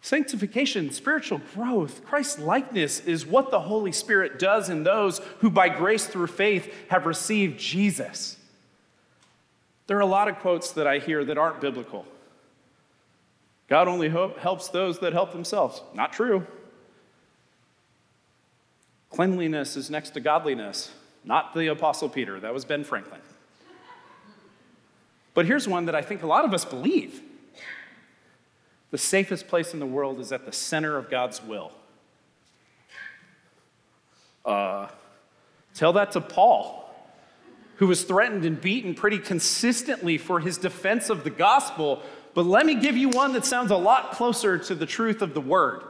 Sanctification, 0.00 0.90
spiritual 0.90 1.42
growth, 1.54 2.02
Christ 2.04 2.38
likeness 2.38 3.00
is 3.00 3.26
what 3.26 3.50
the 3.50 3.60
Holy 3.60 3.92
Spirit 3.92 4.38
does 4.38 4.70
in 4.70 4.84
those 4.84 5.20
who, 5.40 5.50
by 5.50 5.68
grace 5.68 6.06
through 6.06 6.28
faith, 6.28 6.72
have 6.88 7.04
received 7.04 7.58
Jesus. 7.58 8.36
There 9.86 9.98
are 9.98 10.00
a 10.00 10.06
lot 10.06 10.28
of 10.28 10.38
quotes 10.38 10.72
that 10.72 10.86
I 10.86 10.98
hear 10.98 11.24
that 11.24 11.36
aren't 11.36 11.60
biblical. 11.60 12.06
God 13.68 13.86
only 13.86 14.08
helps 14.08 14.68
those 14.68 15.00
that 15.00 15.12
help 15.12 15.32
themselves. 15.32 15.82
Not 15.94 16.12
true. 16.12 16.46
Cleanliness 19.10 19.76
is 19.76 19.90
next 19.90 20.10
to 20.10 20.20
godliness. 20.20 20.90
Not 21.24 21.54
the 21.54 21.66
Apostle 21.68 22.08
Peter, 22.08 22.40
that 22.40 22.54
was 22.54 22.64
Ben 22.64 22.84
Franklin. 22.84 23.20
But 25.34 25.46
here's 25.46 25.68
one 25.68 25.86
that 25.86 25.94
I 25.94 26.02
think 26.02 26.22
a 26.22 26.26
lot 26.26 26.44
of 26.44 26.52
us 26.52 26.64
believe 26.64 27.22
the 28.90 28.98
safest 28.98 29.46
place 29.46 29.72
in 29.72 29.80
the 29.80 29.86
world 29.86 30.18
is 30.18 30.32
at 30.32 30.46
the 30.46 30.52
center 30.52 30.96
of 30.96 31.10
God's 31.10 31.42
will. 31.42 31.70
Uh, 34.44 34.88
tell 35.74 35.92
that 35.92 36.10
to 36.12 36.20
Paul, 36.20 36.92
who 37.76 37.86
was 37.86 38.02
threatened 38.02 38.44
and 38.44 38.60
beaten 38.60 38.94
pretty 38.94 39.18
consistently 39.18 40.18
for 40.18 40.40
his 40.40 40.58
defense 40.58 41.10
of 41.10 41.22
the 41.22 41.30
gospel. 41.30 42.02
But 42.34 42.46
let 42.46 42.66
me 42.66 42.74
give 42.74 42.96
you 42.96 43.10
one 43.10 43.34
that 43.34 43.44
sounds 43.44 43.70
a 43.70 43.76
lot 43.76 44.12
closer 44.12 44.58
to 44.58 44.74
the 44.74 44.86
truth 44.86 45.22
of 45.22 45.34
the 45.34 45.40
word 45.40 45.82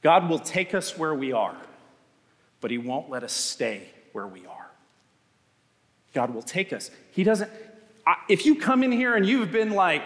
God 0.00 0.30
will 0.30 0.38
take 0.38 0.74
us 0.74 0.96
where 0.96 1.12
we 1.12 1.32
are, 1.32 1.56
but 2.60 2.70
he 2.70 2.78
won't 2.78 3.10
let 3.10 3.24
us 3.24 3.32
stay 3.32 3.88
where 4.18 4.26
we 4.26 4.44
are. 4.46 4.66
God 6.12 6.34
will 6.34 6.42
take 6.42 6.72
us. 6.72 6.90
He 7.12 7.22
doesn't, 7.22 7.48
if 8.28 8.44
you 8.44 8.56
come 8.56 8.82
in 8.82 8.90
here 8.90 9.14
and 9.14 9.24
you've 9.24 9.52
been 9.52 9.70
like, 9.70 10.02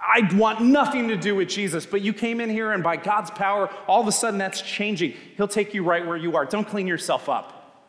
I 0.00 0.26
want 0.34 0.62
nothing 0.62 1.08
to 1.08 1.16
do 1.16 1.34
with 1.34 1.48
Jesus, 1.48 1.84
but 1.84 2.00
you 2.00 2.14
came 2.14 2.40
in 2.40 2.48
here 2.48 2.72
and 2.72 2.82
by 2.82 2.96
God's 2.96 3.30
power, 3.30 3.68
all 3.86 4.00
of 4.00 4.08
a 4.08 4.12
sudden 4.12 4.38
that's 4.38 4.62
changing. 4.62 5.14
He'll 5.36 5.48
take 5.48 5.74
you 5.74 5.84
right 5.84 6.06
where 6.06 6.16
you 6.16 6.36
are. 6.36 6.46
Don't 6.46 6.66
clean 6.66 6.86
yourself 6.86 7.28
up. 7.28 7.82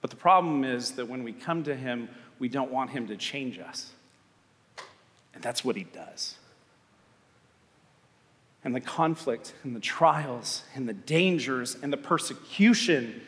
But 0.00 0.10
the 0.10 0.16
problem 0.16 0.62
is 0.62 0.92
that 0.92 1.08
when 1.08 1.24
we 1.24 1.32
come 1.32 1.64
to 1.64 1.74
Him, 1.74 2.08
we 2.38 2.48
don't 2.48 2.70
want 2.70 2.90
Him 2.90 3.08
to 3.08 3.16
change 3.16 3.58
us. 3.58 3.90
And 5.32 5.42
that's 5.42 5.64
what 5.64 5.74
He 5.74 5.84
does. 5.84 6.36
And 8.64 8.74
the 8.74 8.80
conflict 8.80 9.52
and 9.62 9.76
the 9.76 9.80
trials 9.80 10.64
and 10.74 10.88
the 10.88 10.94
dangers 10.94 11.76
and 11.82 11.92
the 11.92 11.98
persecution 11.98 13.20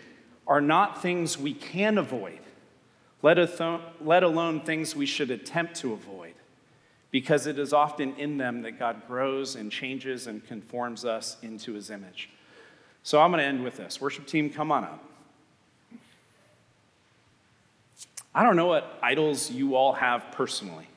are 0.46 0.62
not 0.62 1.02
things 1.02 1.38
we 1.38 1.52
can 1.52 1.98
avoid, 1.98 2.40
let 3.22 3.38
alone 3.38 4.60
things 4.62 4.96
we 4.96 5.06
should 5.06 5.30
attempt 5.30 5.76
to 5.76 5.92
avoid 5.92 6.32
because 7.10 7.46
it 7.46 7.58
is 7.58 7.72
often 7.72 8.14
in 8.16 8.36
them 8.38 8.62
that 8.62 8.78
God 8.78 9.06
grows 9.06 9.56
and 9.56 9.70
changes 9.70 10.26
and 10.26 10.44
conforms 10.46 11.04
us 11.04 11.36
into 11.42 11.72
his 11.72 11.90
image. 11.90 12.30
So 13.02 13.20
I'm 13.20 13.30
going 13.30 13.40
to 13.40 13.46
end 13.46 13.62
with 13.62 13.76
this. 13.76 14.00
Worship 14.00 14.26
team, 14.26 14.50
come 14.50 14.72
on 14.72 14.84
up. 14.84 15.04
I 18.34 18.42
don't 18.42 18.56
know 18.56 18.66
what 18.66 18.98
idols 19.02 19.50
you 19.50 19.76
all 19.76 19.94
have 19.94 20.30
personally. 20.32 20.88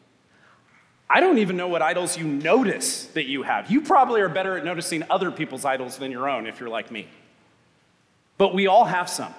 I 1.09 1.21
don't 1.21 1.39
even 1.39 1.57
know 1.57 1.67
what 1.67 1.81
idols 1.81 2.17
you 2.17 2.25
notice 2.25 3.05
that 3.07 3.25
you 3.25 3.41
have. 3.43 3.71
You 3.71 3.81
probably 3.81 4.21
are 4.21 4.29
better 4.29 4.57
at 4.57 4.63
noticing 4.63 5.03
other 5.09 5.31
people's 5.31 5.65
idols 5.65 5.97
than 5.97 6.11
your 6.11 6.29
own 6.29 6.45
if 6.45 6.59
you're 6.59 6.69
like 6.69 6.91
me. 6.91 7.07
But 8.37 8.53
we 8.53 8.67
all 8.67 8.85
have 8.85 9.09
some. 9.09 9.33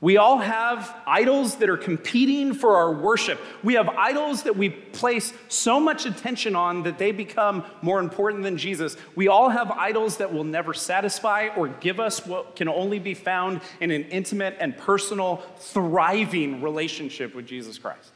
We 0.00 0.16
all 0.16 0.38
have 0.38 0.96
idols 1.06 1.56
that 1.56 1.68
are 1.68 1.76
competing 1.76 2.54
for 2.54 2.76
our 2.76 2.90
worship. 2.90 3.38
We 3.62 3.74
have 3.74 3.88
idols 3.90 4.44
that 4.44 4.56
we 4.56 4.70
place 4.70 5.32
so 5.48 5.78
much 5.78 6.06
attention 6.06 6.56
on 6.56 6.84
that 6.84 6.96
they 6.96 7.12
become 7.12 7.64
more 7.82 8.00
important 8.00 8.42
than 8.42 8.56
Jesus. 8.56 8.96
We 9.14 9.28
all 9.28 9.50
have 9.50 9.70
idols 9.70 10.16
that 10.16 10.32
will 10.32 10.44
never 10.44 10.72
satisfy 10.72 11.48
or 11.54 11.68
give 11.68 12.00
us 12.00 12.26
what 12.26 12.56
can 12.56 12.66
only 12.66 12.98
be 12.98 13.12
found 13.12 13.60
in 13.78 13.90
an 13.90 14.04
intimate 14.04 14.56
and 14.58 14.76
personal, 14.76 15.42
thriving 15.58 16.62
relationship 16.62 17.34
with 17.34 17.46
Jesus 17.46 17.78
Christ. 17.78 18.10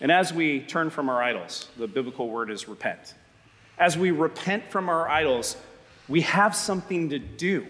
And 0.00 0.12
as 0.12 0.32
we 0.32 0.60
turn 0.60 0.90
from 0.90 1.08
our 1.08 1.22
idols, 1.22 1.68
the 1.76 1.88
biblical 1.88 2.28
word 2.28 2.50
is 2.50 2.68
repent. 2.68 3.14
As 3.78 3.98
we 3.98 4.10
repent 4.10 4.70
from 4.70 4.88
our 4.88 5.08
idols, 5.08 5.56
we 6.08 6.22
have 6.22 6.54
something 6.54 7.10
to 7.10 7.18
do. 7.18 7.66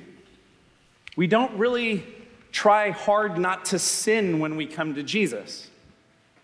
We 1.17 1.27
don't 1.27 1.57
really 1.59 2.05
try 2.53 2.91
hard 2.91 3.39
not 3.39 3.67
to 3.67 3.79
sin 3.79 4.39
when 4.39 4.57
we 4.57 4.67
come 4.67 4.95
to 4.95 5.03
Jesus. 5.03 5.69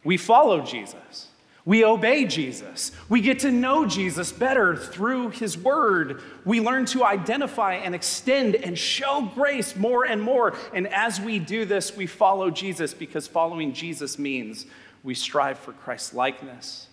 We 0.02 0.16
follow 0.16 0.60
Jesus. 0.60 1.28
We 1.66 1.82
obey 1.82 2.26
Jesus. 2.26 2.92
We 3.08 3.22
get 3.22 3.38
to 3.38 3.50
know 3.50 3.86
Jesus 3.86 4.32
better 4.32 4.76
through 4.76 5.30
his 5.30 5.56
word. 5.56 6.20
We 6.44 6.60
learn 6.60 6.84
to 6.86 7.04
identify 7.04 7.74
and 7.76 7.94
extend 7.94 8.54
and 8.54 8.78
show 8.78 9.30
grace 9.34 9.74
more 9.74 10.04
and 10.04 10.20
more. 10.20 10.54
And 10.74 10.86
as 10.88 11.20
we 11.20 11.38
do 11.38 11.64
this, 11.64 11.96
we 11.96 12.06
follow 12.06 12.50
Jesus 12.50 12.92
because 12.92 13.26
following 13.26 13.72
Jesus 13.72 14.18
means 14.18 14.66
we 15.04 15.14
strive 15.14 15.58
for 15.58 15.72
Christ's 15.72 16.14
likeness, 16.14 16.88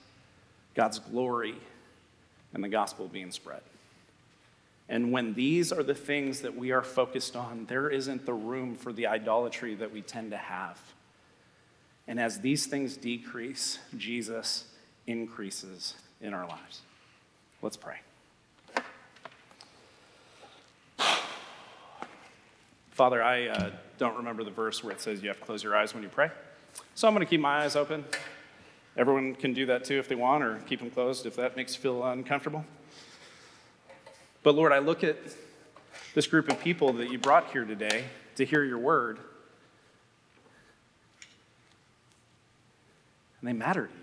God's 0.76 1.00
glory, 1.00 1.56
and 2.54 2.64
the 2.64 2.70
gospel 2.70 3.08
being 3.08 3.32
spread. 3.32 3.62
And 4.90 5.14
when 5.14 5.34
these 5.34 5.72
are 5.72 5.84
the 5.84 5.96
things 5.96 6.42
that 6.42 6.58
we 6.58 6.72
are 6.72 6.84
focused 6.84 7.38
on, 7.38 7.66
there 7.70 7.90
isn't 7.90 8.26
the 8.26 8.34
room 8.34 8.76
for 8.76 8.92
the 8.92 9.08
idolatry 9.08 9.74
that 9.76 9.94
we 9.94 10.02
tend 10.02 10.32
to 10.32 10.38
have. 10.38 10.78
And 12.10 12.20
as 12.20 12.42
these 12.42 12.66
things 12.66 12.98
decrease, 12.98 13.80
Jesus 13.98 14.66
increases 15.08 15.96
in 16.20 16.34
our 16.34 16.46
lives. 16.46 16.82
Let's 17.62 17.78
pray. 17.78 18.00
Father, 22.90 23.24
I 23.24 23.48
uh, 23.48 23.70
don't 23.98 24.18
remember 24.18 24.44
the 24.44 24.52
verse 24.52 24.84
where 24.84 24.92
it 24.92 25.00
says 25.00 25.22
you 25.22 25.30
have 25.30 25.40
to 25.40 25.46
close 25.46 25.64
your 25.64 25.76
eyes 25.76 25.94
when 25.94 26.04
you 26.04 26.10
pray. 26.10 26.30
So 26.96 27.08
I'm 27.08 27.14
going 27.14 27.26
to 27.26 27.30
keep 27.30 27.42
my 27.42 27.64
eyes 27.64 27.76
open. 27.76 28.06
Everyone 28.98 29.34
can 29.36 29.54
do 29.54 29.66
that 29.68 29.86
too 29.86 29.98
if 29.98 30.08
they 30.08 30.16
want, 30.16 30.44
or 30.44 30.58
keep 30.68 30.80
them 30.80 30.92
closed 30.92 31.26
if 31.26 31.36
that 31.38 31.56
makes 31.56 31.76
you 31.76 31.82
feel 31.82 32.04
uncomfortable. 32.04 32.66
But 34.44 34.56
Lord, 34.56 34.72
I 34.72 34.80
look 34.80 35.04
at 35.04 35.18
this 36.14 36.28
group 36.28 36.52
of 36.52 36.60
people 36.60 36.94
that 36.94 37.10
you 37.10 37.18
brought 37.18 37.52
here 37.52 37.64
today 37.64 38.06
to 38.36 38.46
hear 38.46 38.64
your 38.64 38.78
word, 38.78 39.18
and 43.40 43.48
they 43.48 43.54
matter 43.54 43.88
to 43.88 43.94
you. 43.94 44.00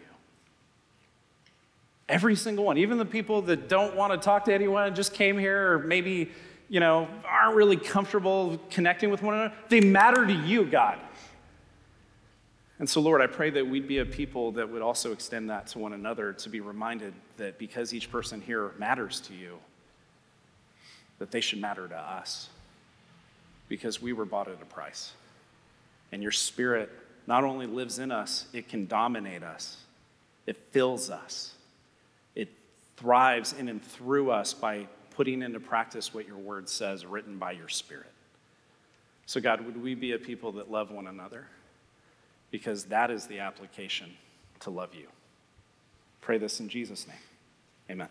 Every 2.08 2.34
single 2.34 2.64
one, 2.64 2.78
even 2.78 2.96
the 2.96 3.04
people 3.04 3.42
that 3.42 3.68
don't 3.68 3.94
want 3.94 4.12
to 4.12 4.18
talk 4.18 4.46
to 4.46 4.54
anyone, 4.54 4.94
just 4.94 5.12
came 5.12 5.38
here, 5.38 5.74
or 5.74 5.78
maybe, 5.80 6.30
you 6.70 6.80
know, 6.80 7.06
aren't 7.26 7.54
really 7.54 7.76
comfortable 7.76 8.58
connecting 8.70 9.10
with 9.10 9.22
one 9.22 9.34
another, 9.34 9.54
they 9.68 9.80
matter 9.80 10.26
to 10.26 10.32
you, 10.32 10.64
God. 10.64 10.98
And 12.78 12.88
so, 12.88 13.00
Lord, 13.00 13.20
I 13.20 13.26
pray 13.26 13.50
that 13.50 13.66
we'd 13.66 13.88
be 13.88 13.98
a 13.98 14.04
people 14.04 14.52
that 14.52 14.68
would 14.68 14.82
also 14.82 15.12
extend 15.12 15.50
that 15.50 15.66
to 15.68 15.78
one 15.78 15.92
another 15.92 16.32
to 16.34 16.48
be 16.48 16.60
reminded 16.60 17.12
that 17.36 17.58
because 17.58 17.92
each 17.92 18.10
person 18.10 18.40
here 18.40 18.72
matters 18.78 19.20
to 19.22 19.34
you, 19.34 19.58
that 21.18 21.32
they 21.32 21.40
should 21.40 21.60
matter 21.60 21.88
to 21.88 21.96
us 21.96 22.48
because 23.68 24.00
we 24.00 24.12
were 24.12 24.24
bought 24.24 24.48
at 24.48 24.62
a 24.62 24.64
price. 24.64 25.12
And 26.12 26.22
your 26.22 26.32
spirit 26.32 26.90
not 27.26 27.44
only 27.44 27.66
lives 27.66 27.98
in 27.98 28.12
us, 28.12 28.46
it 28.52 28.68
can 28.68 28.86
dominate 28.86 29.42
us, 29.42 29.76
it 30.46 30.56
fills 30.70 31.10
us, 31.10 31.52
it 32.34 32.48
thrives 32.96 33.52
in 33.52 33.68
and 33.68 33.82
through 33.82 34.30
us 34.30 34.54
by 34.54 34.86
putting 35.10 35.42
into 35.42 35.58
practice 35.58 36.14
what 36.14 36.26
your 36.26 36.38
word 36.38 36.68
says, 36.68 37.04
written 37.04 37.38
by 37.38 37.50
your 37.50 37.68
spirit. 37.68 38.12
So, 39.26 39.40
God, 39.40 39.60
would 39.62 39.82
we 39.82 39.94
be 39.94 40.12
a 40.12 40.18
people 40.18 40.52
that 40.52 40.70
love 40.70 40.90
one 40.90 41.06
another? 41.06 41.48
Because 42.50 42.84
that 42.84 43.10
is 43.10 43.26
the 43.26 43.40
application 43.40 44.10
to 44.60 44.70
love 44.70 44.94
you. 44.94 45.08
Pray 46.20 46.38
this 46.38 46.60
in 46.60 46.68
Jesus' 46.68 47.06
name. 47.06 47.16
Amen. 47.90 48.08